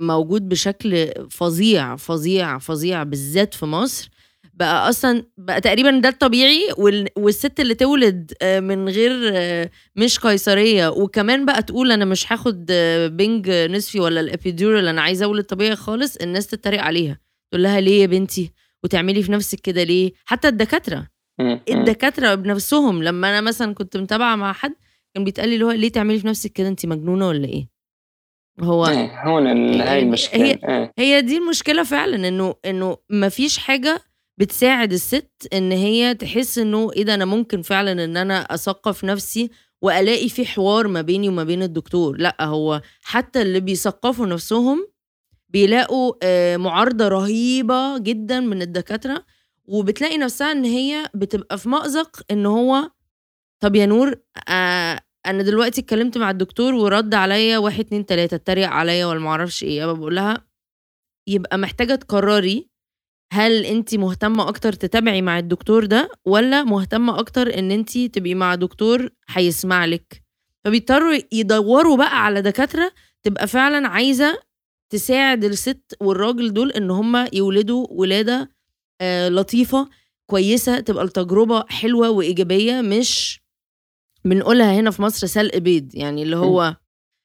موجود 0.00 0.48
بشكل 0.48 1.12
فظيع 1.30 1.96
فظيع 1.96 2.58
فظيع 2.58 3.02
بالذات 3.02 3.54
في 3.54 3.66
مصر 3.66 4.10
بقى 4.56 4.88
أصلا 4.88 5.24
بقى 5.36 5.60
تقريبا 5.60 5.90
ده 5.90 6.08
الطبيعي 6.08 6.68
والست 7.16 7.60
اللي 7.60 7.74
تولد 7.74 8.32
آه، 8.42 8.60
من 8.60 8.88
غير 8.88 9.30
آه، 9.34 9.70
مش 9.96 10.18
قيصرية. 10.18 10.88
وكمان 10.88 11.46
بقى 11.46 11.62
تقول 11.62 11.92
أنا 11.92 12.04
مش 12.04 12.32
هاخد 12.32 12.66
آه، 12.70 13.06
بنج 13.06 13.50
نصفي 13.50 14.00
ولا 14.00 14.20
الابيدورال 14.20 14.88
أنا 14.88 15.02
عايزة 15.02 15.24
أولد 15.24 15.44
طبيعي 15.44 15.76
خالص 15.76 16.16
الناس 16.16 16.46
تتريق 16.46 16.80
عليها. 16.82 17.18
تقول 17.50 17.62
لها 17.62 17.80
ليه 17.80 18.00
يا 18.02 18.06
بنتي؟ 18.06 18.52
وتعملي 18.84 19.22
في 19.22 19.32
نفسك 19.32 19.60
كده 19.60 19.82
ليه؟ 19.82 20.12
حتى 20.24 20.48
الدكاترة. 20.48 21.06
الدكاترة 21.70 22.34
بنفسهم 22.34 23.02
لما 23.02 23.28
أنا 23.28 23.40
مثلا 23.40 23.74
كنت 23.74 23.96
متابعة 23.96 24.36
مع 24.36 24.52
حد 24.52 24.74
كان 25.14 25.24
بيتقال 25.24 25.48
لي 25.48 25.54
اللي 25.54 25.64
هو 25.66 25.70
ليه 25.70 25.88
تعملي 25.88 26.18
في 26.18 26.26
نفسك 26.26 26.52
كده؟ 26.52 26.68
انت 26.68 26.86
مجنونة 26.86 27.28
ولا 27.28 27.48
إيه؟ 27.48 27.68
هو 28.60 28.86
إيه، 28.86 29.22
هون 29.22 29.46
هاي 29.80 29.98
المشكلة. 29.98 30.44
هي, 30.44 30.58
إيه. 30.68 30.92
هي 30.98 31.20
دي 31.22 31.36
المشكلة 31.36 31.82
فعلا 31.82 32.28
إنه 32.28 32.54
إنه 32.64 32.96
ما 33.10 33.28
فيش 33.28 33.58
حاجة 33.58 34.02
بتساعد 34.38 34.92
الست 34.92 35.48
إن 35.52 35.72
هي 35.72 36.14
تحس 36.14 36.58
إنه 36.58 36.92
إيه 36.92 37.02
ده 37.04 37.14
أنا 37.14 37.24
ممكن 37.24 37.62
فعلا 37.62 38.04
إن 38.04 38.16
أنا 38.16 38.40
أثقف 38.40 39.04
نفسي 39.04 39.50
وألاقي 39.82 40.28
في 40.28 40.46
حوار 40.46 40.88
ما 40.88 41.00
بيني 41.02 41.28
وما 41.28 41.44
بين 41.44 41.62
الدكتور. 41.62 42.16
لأ 42.18 42.36
هو 42.44 42.82
حتى 43.02 43.42
اللي 43.42 43.60
بيثقفوا 43.60 44.26
نفسهم 44.26 44.88
بيلاقوا 45.48 46.12
آه، 46.22 46.56
معارضة 46.56 47.08
رهيبة 47.08 47.98
جدا 47.98 48.40
من 48.40 48.62
الدكاترة 48.62 49.24
وبتلاقي 49.64 50.18
نفسها 50.18 50.52
إن 50.52 50.64
هي 50.64 51.06
بتبقى 51.14 51.58
في 51.58 51.68
مأزق 51.68 52.22
إن 52.30 52.46
هو 52.46 52.90
طب 53.60 53.76
يا 53.76 53.86
نور 53.86 54.14
آه 54.48 55.00
أنا 55.26 55.42
دلوقتي 55.42 55.80
اتكلمت 55.80 56.18
مع 56.18 56.30
الدكتور 56.30 56.74
ورد 56.74 57.14
عليا 57.14 57.58
واحد 57.58 57.80
اتنين 57.80 58.06
تلاتة 58.06 58.34
اتريق 58.34 58.68
عليا 58.68 59.06
ولا 59.06 59.18
معرفش 59.20 59.62
إيه 59.64 59.86
بقول 59.92 60.16
لها 60.16 60.46
يبقى 61.26 61.58
محتاجة 61.58 61.94
تقرري 61.94 62.68
هل 63.32 63.64
انت 63.64 63.94
مهتمة 63.94 64.48
أكتر 64.48 64.72
تتابعي 64.72 65.22
مع 65.22 65.38
الدكتور 65.38 65.84
ده 65.86 66.10
ولا 66.24 66.64
مهتمة 66.64 67.18
أكتر 67.18 67.58
إن 67.58 67.70
انت 67.70 67.98
تبقي 67.98 68.34
مع 68.34 68.54
دكتور 68.54 69.10
هيسمع 69.28 69.84
لك؟ 69.84 70.22
فبيضطروا 70.64 71.18
يدوروا 71.32 71.96
بقى 71.96 72.24
على 72.24 72.42
دكاترة 72.42 72.92
تبقى 73.22 73.46
فعلا 73.46 73.88
عايزة 73.88 74.38
تساعد 74.92 75.44
الست 75.44 75.96
والراجل 76.00 76.52
دول 76.52 76.72
إن 76.72 76.90
هم 76.90 77.26
يولدوا 77.32 77.86
ولادة 77.90 78.50
آه 79.00 79.28
لطيفة 79.28 79.88
كويسة 80.30 80.80
تبقى 80.80 81.04
التجربة 81.04 81.64
حلوة 81.68 82.10
وإيجابية 82.10 82.80
مش 82.80 83.40
بنقولها 84.24 84.74
هنا 84.80 84.90
في 84.90 85.02
مصر 85.02 85.26
سلق 85.26 85.56
بيض 85.56 85.94
يعني 85.94 86.22
اللي 86.22 86.36
هو 86.36 86.76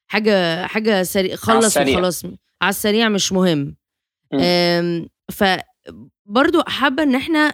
حاجة 0.08 0.66
حاجة 0.68 1.04
سريع 1.04 1.36
خلص 1.36 1.66
وخلاص 1.98 2.26
على 2.62 2.70
السريع 2.70 3.10
مش 3.10 3.32
مهم. 3.32 3.76
ف 5.32 5.44
برضو 6.26 6.62
حابة 6.62 7.04
إن 7.04 7.16
إحنا 7.16 7.54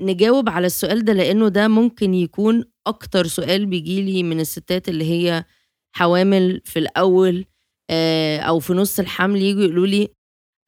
نجاوب 0.00 0.48
على 0.48 0.66
السؤال 0.66 1.04
ده 1.04 1.12
لأنه 1.12 1.48
ده 1.48 1.68
ممكن 1.68 2.14
يكون 2.14 2.64
أكتر 2.86 3.26
سؤال 3.26 3.66
بيجيلي 3.66 4.22
من 4.22 4.40
الستات 4.40 4.88
اللي 4.88 5.04
هي 5.04 5.44
حوامل 5.92 6.60
في 6.64 6.78
الأول 6.78 7.44
آه، 7.90 8.38
أو 8.38 8.58
في 8.58 8.72
نص 8.72 8.98
الحمل 8.98 9.42
يجوا 9.42 9.62
يقولوا 9.62 9.86
لي 9.86 10.08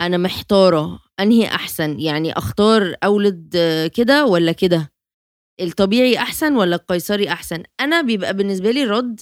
أنا 0.00 0.16
محتارة 0.16 1.00
أنهي 1.20 1.46
أحسن؟ 1.46 2.00
يعني 2.00 2.32
أختار 2.32 2.94
أولد 3.04 3.56
كده 3.94 4.26
ولا 4.26 4.52
كده؟ 4.52 4.92
الطبيعي 5.60 6.18
أحسن 6.18 6.56
ولا 6.56 6.76
القيصري 6.76 7.28
أحسن؟ 7.28 7.62
أنا 7.80 8.00
بيبقى 8.00 8.34
بالنسبة 8.34 8.70
لي 8.70 8.82
الرد 8.84 9.20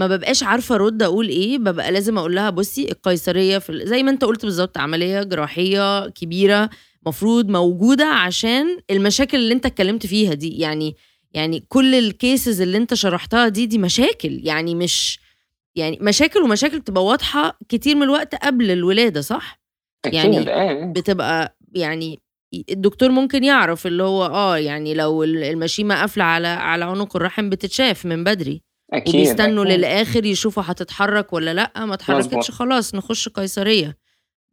ما 0.00 0.06
ببقاش 0.06 0.42
عارفة 0.42 0.74
أرد 0.74 1.02
أقول 1.02 1.28
إيه 1.28 1.58
ببقى 1.58 1.92
لازم 1.92 2.18
أقول 2.18 2.34
لها 2.34 2.50
بصي 2.50 2.90
القيصرية 2.90 3.58
في 3.58 3.86
زي 3.86 4.02
ما 4.02 4.10
أنت 4.10 4.24
قلت 4.24 4.44
بالظبط 4.44 4.78
عملية 4.78 5.22
جراحية 5.22 6.08
كبيرة 6.08 6.70
مفروض 7.06 7.48
موجودة 7.48 8.06
عشان 8.06 8.78
المشاكل 8.90 9.38
اللي 9.38 9.54
أنت 9.54 9.66
اتكلمت 9.66 10.06
فيها 10.06 10.34
دي. 10.34 10.58
يعني 10.58 10.96
يعني 11.32 11.64
كل 11.68 11.94
الكيسز 11.94 12.60
اللي 12.60 12.76
أنت 12.76 12.94
شرحتها 12.94 13.48
دي 13.48 13.66
دي 13.66 13.78
مشاكل. 13.78 14.40
يعني 14.46 14.74
مش 14.74 15.20
يعني 15.74 15.98
مشاكل 16.00 16.40
ومشاكل 16.42 16.80
بتبقى 16.80 17.04
واضحة 17.04 17.58
كتير 17.68 17.96
من 17.96 18.02
الوقت 18.02 18.34
قبل 18.34 18.70
الولادة 18.70 19.20
صح؟ 19.20 19.60
يعني 20.06 20.38
إيه. 20.38 20.84
بتبقى 20.84 21.56
يعني 21.74 22.18
الدكتور 22.70 23.10
ممكن 23.10 23.44
يعرف 23.44 23.86
اللي 23.86 24.02
هو 24.02 24.24
آه 24.26 24.58
يعني 24.58 24.94
لو 24.94 25.24
المشيمة 25.24 25.94
قافلة 26.00 26.24
على 26.24 26.48
على 26.48 26.84
عنق 26.84 27.16
الرحم 27.16 27.50
بتتشاف 27.50 28.06
من 28.06 28.24
بدري. 28.24 28.69
أكيد 28.92 29.14
وبيستنوا 29.14 29.64
أكيد. 29.64 29.72
للآخر 29.78 30.24
يشوفوا 30.24 30.62
هتتحرك 30.66 31.32
ولا 31.32 31.54
لأ. 31.54 31.84
ما 31.86 31.94
اتحركتش 31.94 32.26
مظبوط. 32.26 32.50
خلاص 32.50 32.94
نخش 32.94 33.28
قيصرية. 33.28 33.98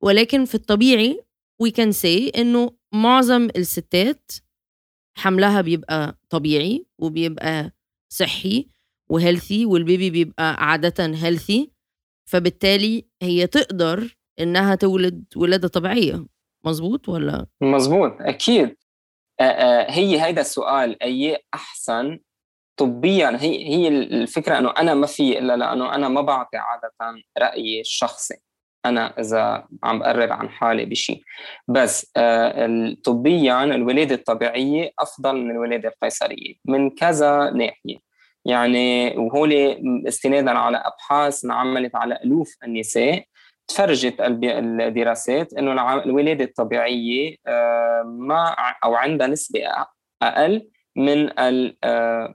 ولكن 0.01 0.45
في 0.45 0.55
الطبيعي 0.55 1.21
وي 1.61 1.71
كان 1.71 1.91
سي 1.91 2.29
إنه 2.29 2.71
معظم 2.93 3.47
الستات 3.55 4.31
حملها 5.17 5.61
بيبقى 5.61 6.17
طبيعي 6.29 6.85
وبيبقى 6.99 7.71
صحي 8.09 8.67
و 9.09 9.16
healthy 9.16 9.65
وال 9.65 9.80
baby 9.80 10.09
بيبقى 10.09 10.53
عادة 10.69 11.05
healthy 11.05 11.71
فبالتالي 12.29 13.05
هي 13.21 13.47
تقدر 13.47 14.17
إنها 14.39 14.75
تولد 14.75 15.23
ولادة 15.35 15.67
طبيعية. 15.67 16.25
مظبوط 16.65 17.09
ولا؟ 17.09 17.45
مزبوط 17.61 18.11
أكيد. 18.19 18.75
هي 19.89 20.21
هيدا 20.21 20.41
السؤال 20.41 21.03
أي 21.03 21.37
أحسن 21.53 22.19
طبيا 22.77 23.37
هي 23.41 23.67
هي 23.67 23.87
الفكرة 23.87 24.57
إنه 24.57 24.73
أنا 24.77 24.93
ما 24.93 25.07
في 25.07 25.39
إلا 25.39 25.57
لأنه 25.57 25.95
أنا 25.95 26.09
ما 26.09 26.21
بعطي 26.21 26.57
عادة 26.57 27.21
رأيي 27.37 27.81
الشخصي. 27.81 28.35
أنا 28.85 29.19
إذا 29.19 29.67
عم 29.83 29.99
بقرر 29.99 30.33
عن 30.33 30.49
حالي 30.49 30.85
بشيء 30.85 31.21
بس 31.67 32.11
آه، 32.17 32.95
طبيا 33.03 33.63
الولادة 33.63 34.15
الطبيعية 34.15 34.91
أفضل 34.99 35.35
من 35.35 35.51
الولادة 35.51 35.89
القيصرية 35.89 36.55
من 36.65 36.89
كذا 36.89 37.49
ناحية. 37.49 37.97
يعني 38.45 39.17
وهول 39.17 39.53
استنادا 40.07 40.51
على 40.51 40.77
أبحاث 40.77 41.45
انعملت 41.45 41.95
على 41.95 42.19
ألوف 42.23 42.55
النساء 42.63 43.25
تفرجت 43.67 44.15
الدراسات 44.21 45.53
إنه 45.53 45.93
الولادة 46.03 46.45
الطبيعية 46.45 47.35
آه، 47.47 48.03
ما 48.05 48.55
أو 48.83 48.95
عندها 48.95 49.27
نسبة 49.27 49.61
أقل 50.21 50.67
من 50.97 51.39
ال- 51.39 51.77
آه، 51.83 52.33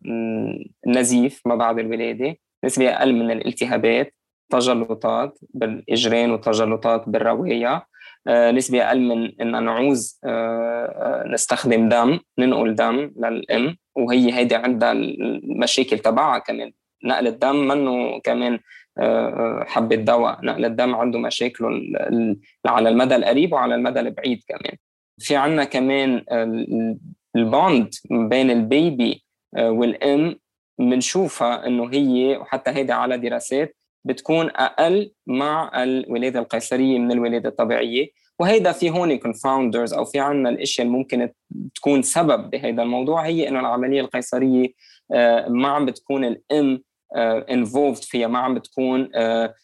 النزيف 0.87 1.43
ما 1.47 1.55
بعد 1.55 1.79
الولادة. 1.79 2.37
نسبة 2.65 2.89
أقل 2.91 3.13
من 3.15 3.31
الالتهابات 3.31 4.15
تجلطات 4.51 5.39
بالإجرين 5.55 6.31
وتجلطات 6.31 7.09
بالروايه 7.09 7.87
آه، 8.27 8.51
نسبة 8.51 8.83
أقل 8.83 9.01
من 9.01 9.41
إن 9.41 9.65
نعوز 9.65 10.21
آه، 10.25 11.25
نستخدم 11.27 11.89
دم 11.89 12.19
ننقل 12.39 12.75
دم 12.75 13.13
للأم. 13.17 13.77
وهي 13.97 14.33
هيدي 14.35 14.55
عندها 14.55 14.93
المشاكل 14.93 15.99
تبعها 15.99 16.39
كمان. 16.39 16.73
نقل 17.05 17.27
الدم 17.27 17.57
منه 17.69 18.21
كمان 18.21 18.59
حبة 19.67 19.97
دواء. 19.97 20.39
نقل 20.45 20.65
الدم 20.65 20.95
عنده 20.95 21.19
مشاكله 21.19 21.69
على 22.67 22.89
المدى 22.89 23.17
القريب 23.17 23.53
وعلى 23.53 23.75
المدى 23.75 24.01
البعيد 24.01 24.41
كمان. 24.49 24.77
في 25.19 25.37
عنا 25.37 25.65
كمان 25.65 26.25
البوند 27.37 27.91
بين 28.11 28.51
البيبي 28.51 29.25
آه، 29.57 29.71
والأم 29.71 30.37
بنشوفها 30.79 31.67
إنه 31.67 31.91
هي 31.93 32.37
وحتى 32.37 32.71
هيدا 32.71 32.95
على 32.95 33.19
دراسات 33.19 33.77
بتكون 34.05 34.51
أقل 34.51 35.13
مع 35.27 35.83
الولادة 35.83 36.41
القيصرية 36.41 36.99
من 36.99 37.13
الولادة 37.13 37.49
الطبيعية. 37.49 38.09
وهيدا 38.39 38.73
في 38.73 38.91
هون 38.91 39.19
confounders 39.19 39.97
أو 39.97 40.05
في 40.05 40.21
عنا 40.21 40.49
الأشياء 40.49 40.87
اللي 40.87 40.99
ممكن 40.99 41.29
تكون 41.75 42.03
سبب 42.03 42.51
بهذا 42.51 42.83
الموضوع 42.83 43.27
هي 43.27 43.49
إنه 43.49 43.61
العملية 43.61 44.01
القيصرية 44.01 44.69
آه، 45.13 45.49
ما 45.49 45.69
عم 45.69 45.87
بتكون 45.87 46.25
الأم 46.25 46.83
involved 47.51 47.97
فيها 47.97 48.29
ما 48.29 48.39
عم 48.39 48.55
بتكون 48.55 49.09
آه، 49.15 49.55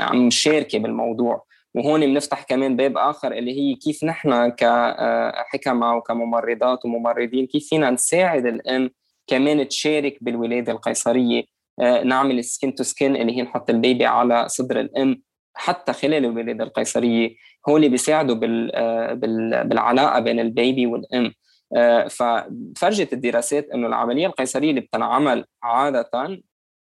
عم 0.00 0.26
مشاركه 0.26 0.78
بالموضوع. 0.78 1.44
وهون 1.76 2.00
بنفتح 2.00 2.42
كمان 2.42 2.76
باب 2.76 2.96
آخر 2.98 3.32
اللي 3.32 3.52
هي 3.60 3.74
كيف 3.74 4.04
نحن 4.04 4.48
كحكما 4.48 5.96
وكممرضات 5.96 6.84
وممرضين 6.84 7.46
كيف 7.46 7.68
فينا 7.68 7.90
نساعد 7.90 8.46
الأم 8.46 8.90
كمان 9.26 9.68
تشارك 9.68 10.18
بالولادة 10.20 10.72
القيصرية؟ 10.72 11.42
آه، 11.80 12.02
نعمل 12.02 12.44
skin 12.44 12.74
to 12.74 12.82
skin 12.82 13.16
اللي 13.16 13.36
هي 13.36 13.42
نحط 13.42 13.70
ال 13.70 13.77
baby 13.77 14.06
على 14.06 14.48
صدر 14.48 14.80
الأم 14.80 15.22
حتى 15.54 15.92
خلال 15.92 16.24
الولادة 16.24 16.64
القيصرية. 16.64 17.34
هول 17.68 17.88
بيساعدوا 17.88 18.34
بال 18.34 18.70
آه، 18.74 19.12
بال- 19.12 19.68
بالعلاقة 19.68 20.20
بين 20.20 20.40
ال 20.40 20.49
baby 20.49 20.86
والأم. 20.86 21.32
آه، 21.76 22.08
ففرجت 22.08 23.12
الدراسات 23.12 23.68
إنه 23.74 23.86
العملية 23.86 24.26
القيصرية 24.26 24.70
اللي 24.70 24.80
بتنعمل 24.80 25.44
عادة 25.62 26.10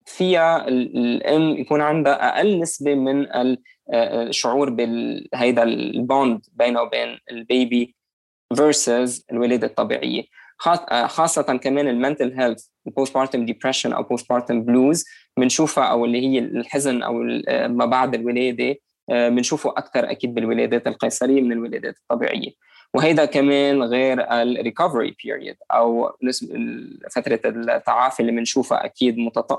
فيها 0.09 0.68
ال- 0.68 0.97
الإم 0.97 1.42
يكون 1.51 1.81
عندها 1.81 2.37
أقل 2.38 2.61
نسبة 2.61 2.94
من 2.94 3.21
ال- 3.35 3.62
آه، 3.92 4.23
الشعور 4.23 4.71
بهيدا 4.71 5.62
ال 5.62 5.78
bond 5.78 6.40
بينه 6.53 6.83
وبين 6.83 7.18
ال 7.31 7.43
baby 7.43 7.94
versus 8.55 9.23
الولادة 9.33 9.66
الطبيعية. 9.66 10.23
آه، 10.66 11.07
خاصة 11.07 11.42
كمان 11.42 11.88
ال 11.88 11.96
mental 11.96 12.40
health 12.40 12.61
ال 12.61 12.64
postpartum 12.87 13.44
depression 13.44 13.92
أو 13.92 14.03
postpartum 14.02 14.62
blues 14.62 15.04
بنشوفها 15.37 15.85
أو 15.85 16.05
اللي 16.05 16.21
هي 16.29 16.38
الحزن 16.38 17.03
أو 17.03 17.23
آه، 17.49 17.66
ما 17.66 17.85
بعد 17.87 18.14
الولادة 18.14 18.77
بنشوفه 19.09 19.71
أكثر 19.71 20.11
أكيد 20.11 20.35
بالولادات 20.35 20.87
القيصرية 20.87 21.40
من 21.42 21.53
الولادات 21.53 21.94
الطبيعية. 21.99 22.51
وهيدا 22.94 23.24
كمان 23.24 23.83
غير 23.83 24.33
الريكفري 24.33 25.16
بيريد 25.24 25.57
أو 25.72 26.16
فترة 27.11 27.40
التعافي 27.44 28.20
اللي 28.20 28.33
بنشوفها 28.33 28.85
أكيد 28.85 29.16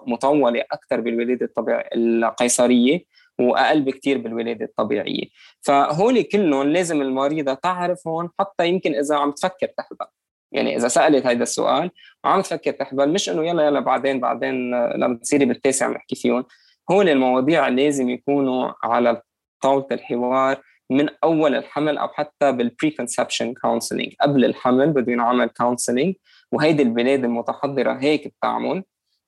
مطولة 0.07 0.63
أكثر 0.71 1.01
بالولاده 1.01 1.45
الطبيعية 1.45 1.89
القيصرية 1.95 3.05
وأقل 3.39 3.81
بكثير 3.81 4.17
بالولاده 4.17 4.65
الطبيعية. 4.65 5.25
فهول 5.61 6.21
كلهم 6.21 6.67
لازم 6.67 7.01
المريضة 7.01 7.53
تعرف 7.53 8.07
هون 8.07 8.29
حتى 8.39 8.67
يمكن 8.67 8.95
إذا 8.95 9.15
عم 9.15 9.31
تفكر 9.31 9.67
تحبل 9.77 10.05
يعني 10.51 10.75
إذا 10.75 10.87
سألت 10.87 11.25
هذا 11.25 11.43
السؤال 11.43 11.91
وعم 12.23 12.41
تفكر 12.41 12.71
تحبل 12.71 13.09
مش 13.09 13.29
إنه 13.29 13.47
يلا 13.47 13.65
يلا 13.65 13.79
بعدين 13.79 14.19
بعدين 14.19 14.71
لما 14.71 15.17
تصيري 15.17 15.45
بالتاسع 15.45 15.87
نحكي 15.89 16.15
فيهم. 16.15 16.45
هول 16.91 17.09
المواضيع 17.09 17.67
لازم 17.67 18.09
يكونوا 18.09 18.71
على 18.83 19.21
طاولة 19.61 19.87
الحوار 19.91 20.61
من 20.89 21.09
أول 21.23 21.55
الحمل 21.55 21.97
أو 21.97 22.07
حتى 22.07 22.51
بال 22.51 22.91
preconception 22.91 23.53
counseling 23.53 24.13
قبل 24.21 24.45
الحمل 24.45 24.91
بده 24.93 25.11
ينعمل 25.11 25.47
counseling 25.47 26.15
وهيدي 26.51 26.83
البلاد 26.83 27.23
المتحضرة 27.23 27.93
هيك 27.93 28.27
بتعمل. 28.27 28.83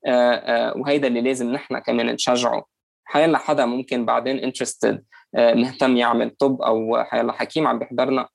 آه، 0.05 0.33
آه، 0.33 0.77
وهيدا 0.77 1.07
اللي 1.07 1.21
لازم 1.21 1.51
نحن 1.51 1.79
كمان 1.79 2.05
نشجعه. 2.05 2.65
حيلا 3.05 3.37
حدا 3.37 3.65
ممكن 3.65 4.05
بعدين 4.05 4.37
interested 4.37 5.03
مهتم 5.33 5.97
يعمل 5.97 6.29
طب 6.29 6.61
أو 6.61 7.03
حيلا 7.03 7.33
حكيم 7.33 7.67
عم 7.67 7.79
بيحضرنا 7.79 8.27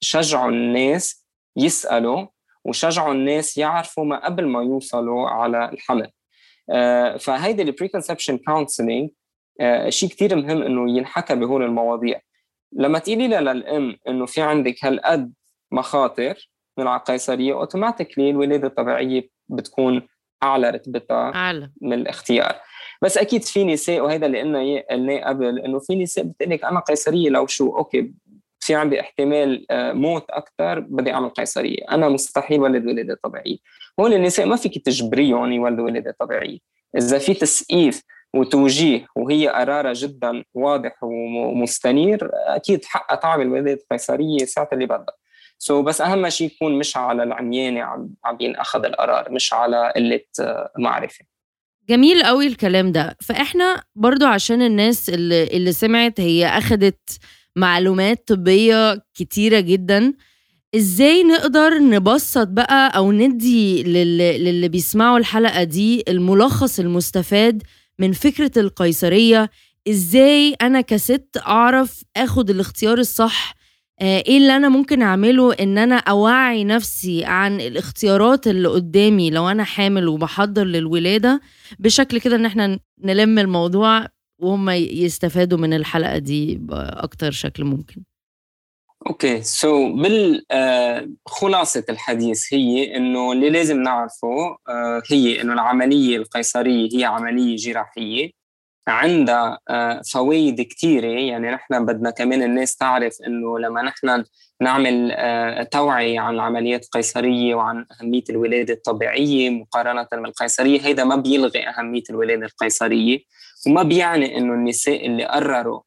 شجعوا 0.00 0.50
الناس 0.50 1.26
يسألوا 1.56 2.26
وشجعوا 2.64 3.12
الناس 3.12 3.58
يعرفوا 3.58 4.04
ما 4.04 4.24
قبل 4.24 4.46
ما 4.46 4.62
يوصلوا 4.62 5.28
على 5.28 5.68
الحمل. 5.72 6.10
آه، 6.70 7.16
فهيدي 7.16 7.62
ال 7.62 7.88
preconception 7.88 8.38
counseling 8.38 9.10
شيء 9.88 10.08
كتير 10.08 10.36
مهم 10.36 10.62
إنه 10.62 10.98
ينحكى 10.98 11.34
بهول 11.34 11.62
المواضيع. 11.62 12.20
لما 12.72 12.98
تقولي 12.98 13.28
للام 13.28 13.96
إنه 14.08 14.26
في 14.26 14.40
عندك 14.40 14.84
هالقد 14.84 15.32
مخاطر 15.72 16.50
من 16.78 16.86
القيصريه 16.86 17.52
automatically 17.54 18.30
الولاده 18.30 18.66
الطبيعية 18.68 19.28
بتكون 19.48 20.02
أعلى 20.42 20.70
رتبتها 20.70 21.34
أعلى. 21.34 21.70
من 21.80 21.92
الاختيار. 21.92 22.54
بس 23.02 23.18
أكيد 23.18 23.42
في 23.42 23.64
نساء 23.64 24.00
وهذا 24.00 24.26
اللي 24.26 24.40
قلنا 24.40 24.82
قلناه 24.90 25.28
قبل 25.28 25.58
إنه 25.58 25.78
في 25.78 25.96
نساء 25.96 26.24
بتقول 26.24 26.50
لك 26.50 26.64
أنا 26.64 26.80
قيصرية 26.80 27.28
لو 27.30 27.46
شو 27.46 27.76
okay 27.76 28.12
في 28.60 28.74
عندي 28.74 29.00
احتمال 29.00 29.66
آه، 29.70 29.92
موت 29.92 30.30
أكثر 30.30 30.80
بدي 30.80 31.12
أعمل 31.12 31.28
قيصرية. 31.28 31.78
أنا 31.90 32.08
مستحيل 32.08 32.60
ولد 32.60 32.86
ولاده 32.86 33.20
طبيعيه 33.22 33.56
هول 34.00 34.14
النساء 34.14 34.46
ما 34.46 34.56
فيك 34.56 34.84
تجبريهم 34.84 35.52
يولدوا 35.52 35.84
ولاده 35.84 36.16
طبيعيه 36.20 36.58
إذا 36.96 37.18
في 37.18 37.34
تسقيف 37.34 38.02
وتوجيه 38.34 39.06
وهي 39.16 39.48
قرارها 39.48 39.92
جدا 39.92 40.44
واضح 40.54 40.92
ومستنير. 41.02 42.30
أكيد 42.32 42.84
حقها 42.84 43.16
تعمل 43.16 43.48
ولاده 43.48 43.78
قيصريه 43.90 44.44
ساعة 44.44 44.68
اللي 44.72 44.86
بدها 44.86 45.06
سو 45.58 45.82
so 45.82 45.84
بس 45.84 46.00
أهم 46.00 46.28
شيء 46.28 46.46
يكون 46.46 46.78
مش 46.78 46.96
على 46.96 47.22
العميانة 47.22 47.80
عم 47.82 48.10
عم 48.24 48.36
ينأخذ 48.40 48.84
القرار 48.84 49.32
مش 49.32 49.52
على 49.52 49.92
قلة 49.96 50.20
آه، 50.40 50.70
معرفة. 50.78 51.24
جميل 51.88 52.22
قوي 52.22 52.46
الكلام 52.46 52.92
ده. 52.92 53.16
فإحنا 53.20 53.82
برضو 53.94 54.26
عشان 54.26 54.62
الناس 54.62 55.08
اللي, 55.08 55.44
اللي 55.44 55.72
سمعت 55.72 56.20
هي 56.20 56.46
اخدت 56.46 57.18
معلومات 57.56 58.28
طبية 58.28 59.02
كتيرة 59.14 59.60
جدا 59.60 60.12
إزاي 60.76 61.22
نقدر 61.24 61.78
نبسط 61.78 62.48
بقى 62.48 62.96
أو 62.96 63.12
ندي 63.12 63.82
للي, 63.82 64.38
للي 64.38 64.68
بيسمعوا 64.68 65.18
الحلقة 65.18 65.62
دي 65.64 66.04
الملخص 66.08 66.78
المستفاد 66.80 67.62
من 67.98 68.12
فكرة 68.12 68.50
القيصرية 68.56 69.50
إزاي 69.88 70.54
أنا 70.62 70.80
كست 70.80 71.38
أعرف 71.46 72.02
آخد 72.16 72.50
الاختيار 72.50 72.98
الصح؟ 72.98 73.54
آه، 74.00 74.22
إيه 74.26 74.36
اللي 74.38 74.56
أنا 74.56 74.68
ممكن 74.68 75.02
أعمله 75.02 75.52
إن 75.54 75.78
أنا 75.78 75.96
أوعي 75.96 76.64
نفسي 76.64 77.24
عن 77.24 77.60
الاختيارات 77.60 78.46
اللي 78.46 78.68
قدامي 78.68 79.30
لو 79.30 79.48
أنا 79.48 79.64
حامل 79.64 80.08
وبحضر 80.08 80.64
للولادة؟ 80.64 81.40
بشكل 81.78 82.20
كده 82.20 82.36
إن 82.36 82.46
إحنا 82.46 82.78
نلم 83.04 83.38
الموضوع 83.38 84.06
وهم 84.38 84.70
يستفادوا 84.70 85.58
من 85.58 85.72
الحلقة 85.72 86.18
دي 86.18 86.56
بأكتر 86.56 87.30
شكل 87.30 87.64
ممكن. 87.64 88.02
Okay. 89.06 89.42
So 89.42 89.92
بال 89.92 90.46
آه، 90.50 91.08
خلاصة 91.26 91.84
الحديث 91.90 92.54
هي 92.54 92.96
إنه 92.96 93.32
اللي 93.32 93.50
لازم 93.50 93.82
نعرفه 93.82 94.56
آه، 94.68 95.02
هي 95.10 95.40
إنه 95.40 95.52
العملية 95.52 96.16
القيصرية 96.16 96.88
هي 96.98 97.04
عملية 97.04 97.56
جراحية. 97.56 98.30
عندها 98.88 99.58
آه، 99.68 100.02
فوائد 100.12 100.60
كثيره 100.60 101.06
يعني 101.06 101.50
نحن 101.50 101.86
بدنا 101.86 102.10
كمان 102.10 102.42
الناس 102.42 102.76
تعرف 102.76 103.16
إنه 103.26 103.58
لما 103.58 103.82
نحن 103.82 104.24
نعمل 104.60 105.16
توعية 105.72 106.20
عن 106.20 106.34
العمليات 106.34 106.84
القيصرية 106.84 107.54
وعن 107.54 107.86
أهمية 108.00 108.24
الولادة 108.30 108.74
الطبيعية 108.74 109.50
مقارنة 109.50 110.08
بالقيصرية 110.12 110.80
هيدا 110.80 111.04
ما 111.04 111.16
بيلغي 111.16 111.68
أهمية 111.68 112.02
الولادة 112.10 112.46
القيصرية. 112.46 113.18
وما 113.66 113.82
بيعني 113.82 114.38
إنه 114.38 114.54
النساء 114.54 115.06
اللي 115.06 115.24
قرروا 115.24 115.80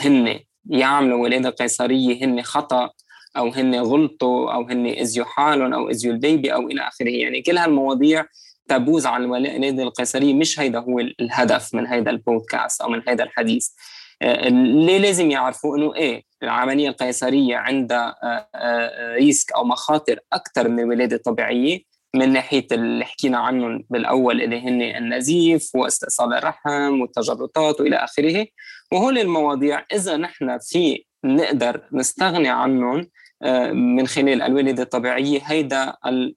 هن 0.00 0.40
يعملوا 0.68 1.22
ولادة 1.22 1.50
قيصرية 1.50 2.24
هن 2.24 2.42
خطأ 2.42 2.90
أو 3.36 3.48
هن 3.48 3.74
غلطوا 3.74 4.52
أو 4.52 4.62
هن 4.62 4.86
أزيوا 4.86 5.26
حالهم 5.26 5.72
أو 5.72 5.90
أزيوا 5.90 6.14
البيبي 6.14 6.54
أو 6.54 6.68
إلى 6.68 6.88
آخره. 6.88 7.08
يعني 7.08 7.42
كل 7.42 7.58
هالمواضيع 7.58 8.26
taboos 8.68 9.06
عن 9.06 9.24
الولادة 9.24 9.82
القيصرية 9.82 10.34
مش 10.34 10.60
هيدا 10.60 10.78
هو 10.78 10.98
الهدف 10.98 11.74
من 11.74 11.86
هيدا 11.86 12.10
البودكاست 12.10 12.80
أو 12.80 12.88
من 12.88 13.02
هيدا 13.08 13.24
الحديث. 13.24 13.68
آه، 14.22 14.48
لازم 14.98 15.30
يعرفوا 15.30 15.76
إنه 15.76 15.94
إيه 15.94 16.22
العملية 16.42 16.88
القيصرية 16.88 17.56
عندها 17.56 18.16
risk 19.14 19.52
آه، 19.52 19.56
آه، 19.56 19.58
أو 19.58 19.64
مخاطر 19.64 20.18
أكثر 20.32 20.68
من 20.68 20.80
الولاده 20.80 21.16
الطبيعيه 21.16 21.87
من 22.14 22.32
ناحية 22.32 22.66
اللي 22.72 23.04
حكينا 23.04 23.38
عنهم 23.38 23.84
بالأول 23.90 24.42
اللي 24.42 24.60
هن 24.60 24.82
النزيف 24.82 25.70
واستئصال 25.74 26.34
الرحم 26.34 27.00
والتجلطات 27.00 27.80
وإلى 27.80 27.96
آخره. 27.96 28.46
وهول 28.92 29.18
المواضيع 29.18 29.84
إذا 29.92 30.16
نحن 30.16 30.58
في 30.58 31.04
نقدر 31.24 31.88
نستغني 31.92 32.48
عنهم 32.48 33.10
آه، 33.42 33.72
من 33.72 34.06
خلال 34.06 34.42
الولاده 34.42 34.82
الطبيعية 34.82 35.40
هيدا 35.44 35.94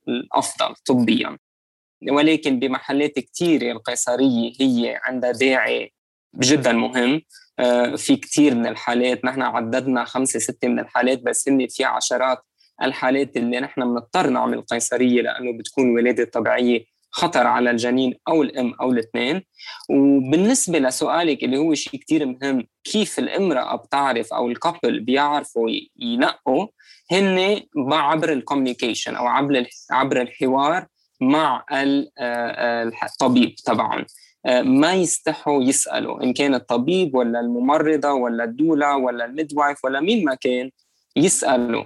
الأفضل 0.07 0.75
طبيا. 0.85 1.37
ولكن 2.11 2.59
بمحلات 2.59 3.19
كثيره 3.19 3.71
القيصرية 3.71 4.53
هي 4.61 4.99
عندها 5.03 5.31
داعي 5.31 5.93
جدا 6.35 6.71
مهم. 6.71 7.21
آه، 7.59 7.95
في 7.95 8.15
كثير 8.15 8.55
من 8.55 8.67
الحالات 8.67 9.25
نحن 9.25 9.41
عددنا 9.41 10.05
خمسة 10.05 10.39
ستة 10.39 10.67
من 10.67 10.79
الحالات 10.79 11.21
بس 11.21 11.49
هن 11.49 11.67
في 11.67 11.83
عشرات 11.83 12.45
الحالات 12.83 13.37
اللي 13.37 13.59
نحن 13.59 13.81
بنضطر 13.81 14.29
نعمل 14.29 14.61
قيصرية 14.61 15.21
لأنه 15.21 15.57
بتكون 15.57 15.95
ولادة 15.95 16.23
طبيعية 16.23 16.85
خطر 17.13 17.47
على 17.47 17.71
الجنين 17.71 18.13
أو 18.27 18.41
الأم 18.41 18.73
أو 18.81 18.91
الاثنين. 18.91 19.41
وبالنسبة 19.89 20.79
لسؤالك 20.79 21.43
اللي 21.43 21.57
هو 21.57 21.73
شيء 21.73 21.99
كثير 21.99 22.25
مهم 22.25 22.67
كيف 22.83 23.19
الامرأة 23.19 23.75
بتعرف 23.75 24.33
أو 24.33 24.47
ال 24.47 24.55
couple 24.55 24.99
بيعرفوا 24.99 25.69
ينقوا؟ 25.99 26.67
هن 27.11 27.61
عبر 27.87 28.33
ال 28.33 28.39
communication 28.39 29.15
أو 29.15 29.27
عبر 29.27 29.65
عبر 29.91 30.21
الحوار 30.21 30.85
مع 31.21 31.65
الطبيب 33.03 33.55
تبعهم. 33.55 34.05
ما 34.61 34.93
يستحوا 34.93 35.63
يسألوا 35.63 36.23
إن 36.23 36.33
كان 36.33 36.55
الطبيب 36.55 37.15
ولا 37.15 37.39
الممرضة 37.39 38.11
ولا 38.11 38.43
ال 38.43 38.52
doula 38.52 38.97
ولا 38.97 39.25
ال 39.25 39.33
midwife 39.33 39.85
ولا 39.85 39.99
مين 39.99 40.25
ما 40.25 40.35
كان 40.35 40.71
يسألوا. 41.15 41.83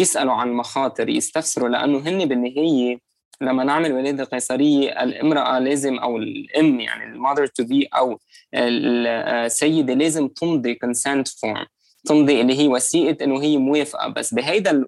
يسألوا 0.00 0.32
عن 0.32 0.48
المخاطر 0.48 1.08
يستفسروا 1.08 1.68
لأنه 1.68 1.98
هن 1.98 2.24
بالنهاية 2.24 2.98
لما 3.40 3.64
نعمل 3.64 3.92
ولادة 3.92 4.24
قيصرية 4.24 5.02
الامرأة 5.02 5.58
لازم 5.58 5.98
أو 5.98 6.16
الأم 6.16 6.80
يعني 6.80 7.04
ال 7.04 7.10
mother 7.10 7.46
to 7.46 7.64
be 7.64 7.88
أو 7.94 8.18
السيدة 8.54 9.94
لازم 9.94 10.28
تمضي 10.28 10.74
consent 10.74 11.28
form 11.28 11.66
تمضي 12.04 12.40
اللي 12.40 12.58
هي 12.58 12.68
وثيقة 12.68 13.24
إنه 13.24 13.42
هي 13.42 13.58
موافقة. 13.58 14.08
بس 14.08 14.34
بهيدا 14.34 14.84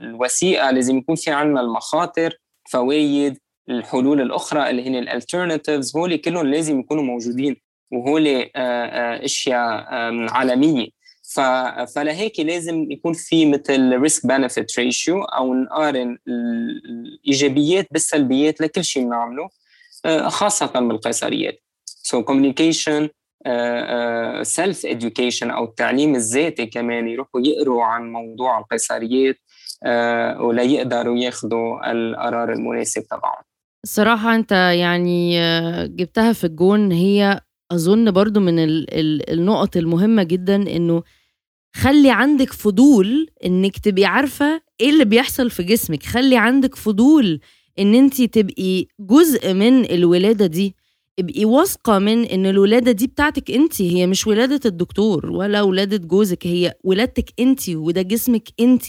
الوثيقة 0.00 0.70
لازم 0.70 0.98
يكون 0.98 1.14
في 1.14 1.30
عندنا 1.30 1.60
المخاطر 1.60 2.38
فوائد 2.70 3.38
الحلول 3.68 4.20
الأخرى 4.20 4.70
اللي 4.70 4.88
هن 4.88 4.94
ال 4.94 5.02
alternatives 5.02 5.96
هول 5.96 6.16
كلهم 6.16 6.46
لازم 6.46 6.80
يكونوا 6.80 7.02
موجودين 7.02 7.56
وهول 7.92 8.26
أشياء 8.56 9.84
عالمية. 10.30 10.97
فلهيك 11.94 12.40
لازم 12.40 12.90
يكون 12.90 13.12
في 13.12 13.46
مثل 13.46 13.92
risk 13.92 14.26
benefit 14.26 14.78
ratio 14.78 15.22
أو 15.22 15.54
نقارن 15.54 16.18
الإيجابيات 16.28 17.88
بالسلبيات 17.90 18.60
لكل 18.60 18.84
شيء 18.84 19.04
بنعمله 19.04 19.48
آه، 20.04 20.28
خاصة 20.28 20.66
بالقيصريات. 20.66 21.62
so 21.86 22.22
communication, 22.24 23.08
self 24.42 24.86
education 24.86 25.50
أو 25.50 25.64
التعليم 25.64 26.14
الذاتي 26.14 26.66
كمان 26.66 27.08
يروحوا 27.08 27.40
يقروا 27.40 27.84
عن 27.84 28.12
موضوع 28.12 28.58
القيصريات 28.58 29.36
uh, 29.36 30.40
ولا 30.40 30.62
يقدروا 30.62 31.18
ياخذوا 31.18 31.92
القرار 31.92 32.52
المناسب 32.52 33.02
تبعهم. 33.02 33.42
الصراحة 33.84 34.34
أنت 34.34 34.52
يعني 34.52 35.40
آه، 35.40 35.86
جبتها 35.86 36.32
في 36.32 36.44
الجون. 36.44 36.92
هي 36.92 37.40
أظن 37.72 38.10
برضو 38.10 38.40
من 38.40 38.54
النقط 39.28 39.76
المهمة 39.76 40.22
جدا 40.22 40.56
إنه 40.56 41.02
خلي 41.72 42.10
عندك 42.10 42.52
فضول 42.52 43.26
إنك 43.44 43.78
تبقي 43.78 44.04
عارفة 44.04 44.60
إيه 44.80 44.90
اللي 44.90 45.04
بيحصل 45.04 45.50
في 45.50 45.62
جسمك. 45.62 46.02
خلي 46.02 46.36
عندك 46.36 46.74
فضول 46.76 47.40
إن 47.78 47.94
أنت 47.94 48.22
تبقي 48.22 48.86
جزء 49.00 49.52
من 49.54 49.84
الولادة 49.84 50.46
دي. 50.46 50.74
ابقي 51.18 51.44
واثقة 51.44 51.98
من 51.98 52.24
إن 52.24 52.46
الولادة 52.46 52.92
دي 52.92 53.06
بتاعتك 53.06 53.50
أنت. 53.50 53.82
هي 53.82 54.06
مش 54.06 54.26
ولادة 54.26 54.60
الدكتور 54.66 55.26
ولا 55.30 55.62
ولادة 55.62 55.96
جوزك 55.96 56.46
هي 56.46 56.74
ولادتك 56.84 57.32
أنت 57.40 57.68
وده 57.68 58.02
جسمك 58.02 58.48
أنت. 58.60 58.84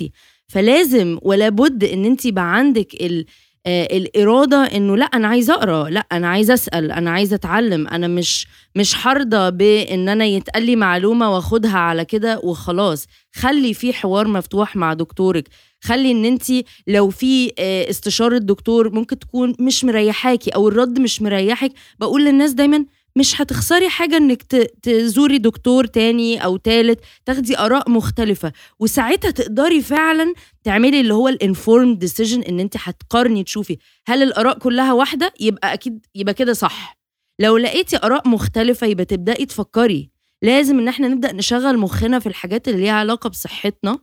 فلازم 0.48 1.18
ولا 1.22 1.50
بد 1.50 1.84
إن 1.84 2.06
أنت 2.06 2.26
يبقى 2.26 2.56
عندك 2.56 2.94
ال 3.02 3.26
الإرادة 3.68 4.58
إنه 4.58 4.98
لا 4.98 5.06
أنا 5.06 5.28
عايزه 5.28 5.54
أقرأ 5.54 5.90
لا 5.90 6.06
أنا 6.12 6.28
عايزه 6.28 6.54
أسأل 6.54 6.92
أنا 6.92 7.12
عايزه 7.12 7.36
أتعلم 7.36 7.88
أنا 7.88 8.08
مش 8.08 8.48
مش 8.76 8.94
حارضة 8.94 9.50
بإن 9.50 10.10
أنا 10.10 10.26
يتقال 10.26 10.64
لي 10.64 10.76
معلومة 10.76 11.36
وآخدها 11.36 11.78
على 11.78 12.06
كده 12.06 12.40
وخلاص. 12.44 13.08
خلي 13.36 13.74
في 13.74 13.94
حوار 13.94 14.28
مفتوح 14.28 14.76
مع 14.76 14.94
دكتورك. 14.94 15.48
خلي 15.82 16.12
إن 16.12 16.26
انت 16.26 16.44
لو 16.88 17.10
في 17.10 17.52
آه، 17.60 17.90
استشارة 17.90 18.38
دكتور 18.38 18.90
ممكن 18.96 19.20
تكون 19.20 19.56
مش 19.60 19.86
مريحاكي 19.86 20.50
أو 20.52 20.68
الرد 20.68 21.00
مش 21.00 21.22
مريحك. 21.22 21.72
بقول 22.00 22.26
للناس 22.26 22.52
دايما 22.52 22.86
مش 23.16 23.42
هتخسري 23.42 23.90
حاجة 23.90 24.18
إنك 24.18 24.44
تزوري 24.82 25.38
دكتور 25.38 25.86
تاني 25.86 26.44
أو 26.44 26.58
تالت 26.58 27.00
تاخدي 27.26 27.60
آراء 27.60 27.90
مختلفة. 27.92 28.52
وساعتها 28.80 29.32
تقدري 29.32 29.82
فعلا 29.82 30.34
تعملي 30.64 31.00
اللي 31.02 31.14
هو 31.14 31.28
ال 31.28 31.35
informed 31.35 31.96
decision 31.96 32.42
إن 32.42 32.60
أنت 32.60 32.76
هتقارني 32.80 33.44
تشوفي. 33.44 33.78
هل 34.08 34.24
الآراء 34.24 34.58
كلها 34.60 34.94
واحدة؟ 34.94 35.34
يبقى 35.40 35.74
أكيد 35.74 36.06
يبقى 36.16 36.34
كده 36.34 36.54
صح. 36.54 36.98
لو 37.40 37.58
لقيتي 37.58 37.98
آراء 38.04 38.28
مختلفة 38.28 38.88
يبقى 38.88 39.06
تبدأي 39.06 39.46
تفكري. 39.46 40.10
لازم 40.42 40.80
إن 40.80 40.88
إحنا 40.88 41.08
نبدأ 41.08 41.32
نشغل 41.32 41.78
مخنا 41.78 42.20
في 42.20 42.28
الحاجات 42.30 42.68
اللي 42.68 42.80
ليها 42.82 42.94
علاقة 42.94 43.30
بصحتنا 43.30 44.00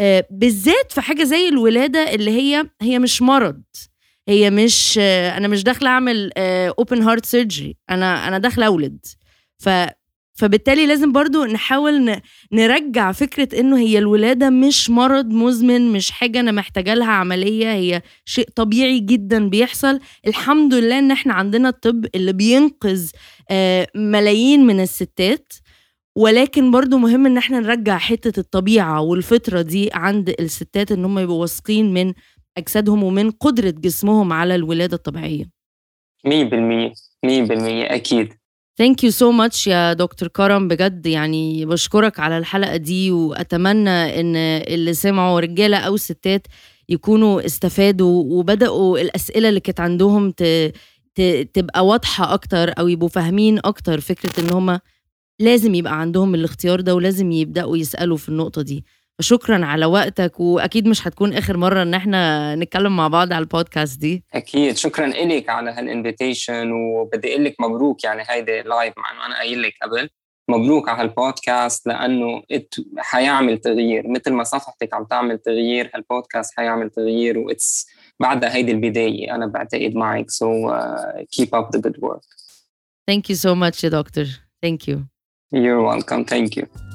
آه 0.00 0.26
بالذات 0.30 0.92
في 0.92 1.00
حاجة 1.00 1.22
زي 1.24 1.48
الولادة 1.48 2.14
اللي 2.14 2.30
هي 2.30 2.70
هي 2.82 2.98
مش 2.98 3.22
مرض. 3.22 3.62
هي 4.28 4.50
مش 4.50 4.98
أنا 4.98 5.48
مش 5.48 5.62
داخلة 5.62 5.88
أعمل 5.90 6.30
open 6.38 7.02
heart 7.02 7.26
surgery 7.26 7.76
أنا 7.90 8.28
أنا 8.28 8.38
داخلة 8.38 8.66
أولد. 8.66 8.98
ف 9.58 9.68
فبالتالي 10.34 10.86
لازم 10.86 11.12
برضو 11.12 11.44
نحاول 11.44 12.16
نرجع 12.52 13.12
فكرة 13.12 13.60
إنه 13.60 13.78
هي 13.78 13.98
الولادة 13.98 14.50
مش 14.50 14.90
مرض 14.90 15.26
مزمن 15.26 15.92
مش 15.92 16.10
حاجة 16.10 16.40
أنا 16.40 16.52
محتاجة 16.52 16.94
لها 16.94 17.10
عملية. 17.12 17.72
هي 17.72 18.02
شيء 18.24 18.48
طبيعي 18.56 18.98
جدا 18.98 19.48
بيحصل. 19.48 20.00
الحمد 20.26 20.74
لله 20.74 20.98
إن 20.98 21.10
إحنا 21.10 21.34
عندنا 21.34 21.68
الطب 21.68 22.06
اللي 22.14 22.32
بينقذ 22.32 23.10
آه، 23.50 23.86
ملايين 23.94 24.66
من 24.66 24.80
الستات. 24.80 25.52
ولكن 26.16 26.70
برضو 26.70 26.98
مهم 26.98 27.26
إن 27.26 27.36
إحنا 27.36 27.60
نرجع 27.60 27.98
حتة 27.98 28.40
الطبيعة 28.40 29.00
والفطرة 29.00 29.62
دي 29.62 29.90
عند 29.94 30.34
الستات 30.40 30.92
إن 30.92 31.04
هم 31.04 31.18
يبقوا 31.18 31.40
واثقين 31.40 31.92
من 31.94 32.12
أجسادهم 32.58 33.02
ومن 33.04 33.30
قدرة 33.30 33.70
جسمهم 33.70 34.32
على 34.32 34.54
الولادة 34.54 34.96
الطبيعية. 34.96 35.44
100% 36.26 36.92
100% 37.26 37.94
أكيد. 37.94 38.32
thank 38.78 39.04
you 39.04 39.10
so 39.10 39.30
much 39.32 39.66
يا 39.66 39.92
دكتور 39.92 40.28
كرم 40.28 40.68
بجد 40.68 41.06
يعني 41.06 41.66
بشكرك 41.66 42.20
على 42.20 42.38
الحلقة 42.38 42.76
دي 42.76 43.10
وأتمنى 43.10 44.20
إن 44.20 44.36
اللي 44.36 44.94
سمعوا 44.94 45.40
رجالة 45.40 45.76
أو 45.76 45.96
ستات 45.96 46.46
يكونوا 46.88 47.46
استفادوا 47.46 48.24
وبدأوا 48.38 48.98
الأسئلة 48.98 49.48
اللي 49.48 49.60
كانت 49.60 49.80
عندهم 49.80 50.30
ت... 50.30 50.42
ت... 51.14 51.20
تبقى 51.54 51.86
واضحة 51.86 52.34
أكتر 52.34 52.72
أو 52.78 52.88
يبقوا 52.88 53.08
فاهمين 53.08 53.58
أكتر 53.64 54.00
فكرة 54.00 54.40
إن 54.44 54.50
هم 54.52 54.78
لازم 55.40 55.74
يبقى 55.74 56.00
عندهم 56.00 56.34
الاختيار 56.34 56.80
ده 56.80 56.94
ولازم 56.94 57.32
يبدأوا 57.32 57.76
يسألوا 57.76 58.16
في 58.16 58.28
النقطة 58.28 58.62
دي. 58.62 58.84
شكرا 59.20 59.64
على 59.64 59.86
وقتك 59.86 60.40
وأكيد 60.40 60.88
مش 60.88 61.06
هتكون 61.06 61.32
آخر 61.34 61.56
مرة 61.56 61.82
إن 61.82 61.94
إحنا 61.94 62.54
نتكلم 62.54 62.96
مع 62.96 63.08
بعض 63.08 63.32
على 63.32 63.42
البودكاست 63.42 64.00
دي. 64.00 64.24
أكيد. 64.34 64.76
شكرا 64.76 65.06
لك 65.06 65.48
على 65.48 65.70
هال 65.70 65.87
invitation 65.87 66.72
وبدي 66.72 67.32
أقول 67.32 67.44
لك 67.44 67.54
مبروك 67.60 68.04
يعني 68.04 68.22
هيدي 68.28 68.60
live 68.62 68.94
مع 68.98 69.12
إنه 69.12 69.26
أنا 69.26 69.36
قايل 69.36 69.62
لك 69.62 69.74
قبل. 69.82 70.08
مبروك 70.48 70.88
على 70.88 71.00
هالبودكاست 71.00 71.86
لأنه 71.86 72.42
حيعمل 72.98 73.58
تغيير. 73.58 74.08
مثل 74.08 74.32
ما 74.32 74.44
صفحتك 74.44 74.94
عم 74.94 75.04
تعمل 75.04 75.38
تغيير 75.38 75.90
هالبودكاست 75.94 76.54
حيعمل 76.56 76.90
تغيير 76.90 77.38
و 77.38 77.48
it's 77.48 77.86
بعدها 78.20 78.54
هيدي 78.54 78.72
البداية 78.72 79.34
أنا 79.34 79.46
بعتقد 79.46 79.94
معك. 79.94 80.30
so 80.30 80.76
keep 81.30 81.54
up 81.54 81.76
the 81.76 81.80
good 81.80 81.96
work 81.98 82.20
Thank 83.10 83.28
you 83.30 83.36
so 83.36 83.54
much 83.54 83.84
يا 83.84 83.88
دكتور. 83.88 84.26
Thank 84.66 84.88
you. 84.88 84.98
You're 85.54 85.82
welcome. 85.82 86.24
Thank 86.24 86.56
you. 86.56 86.91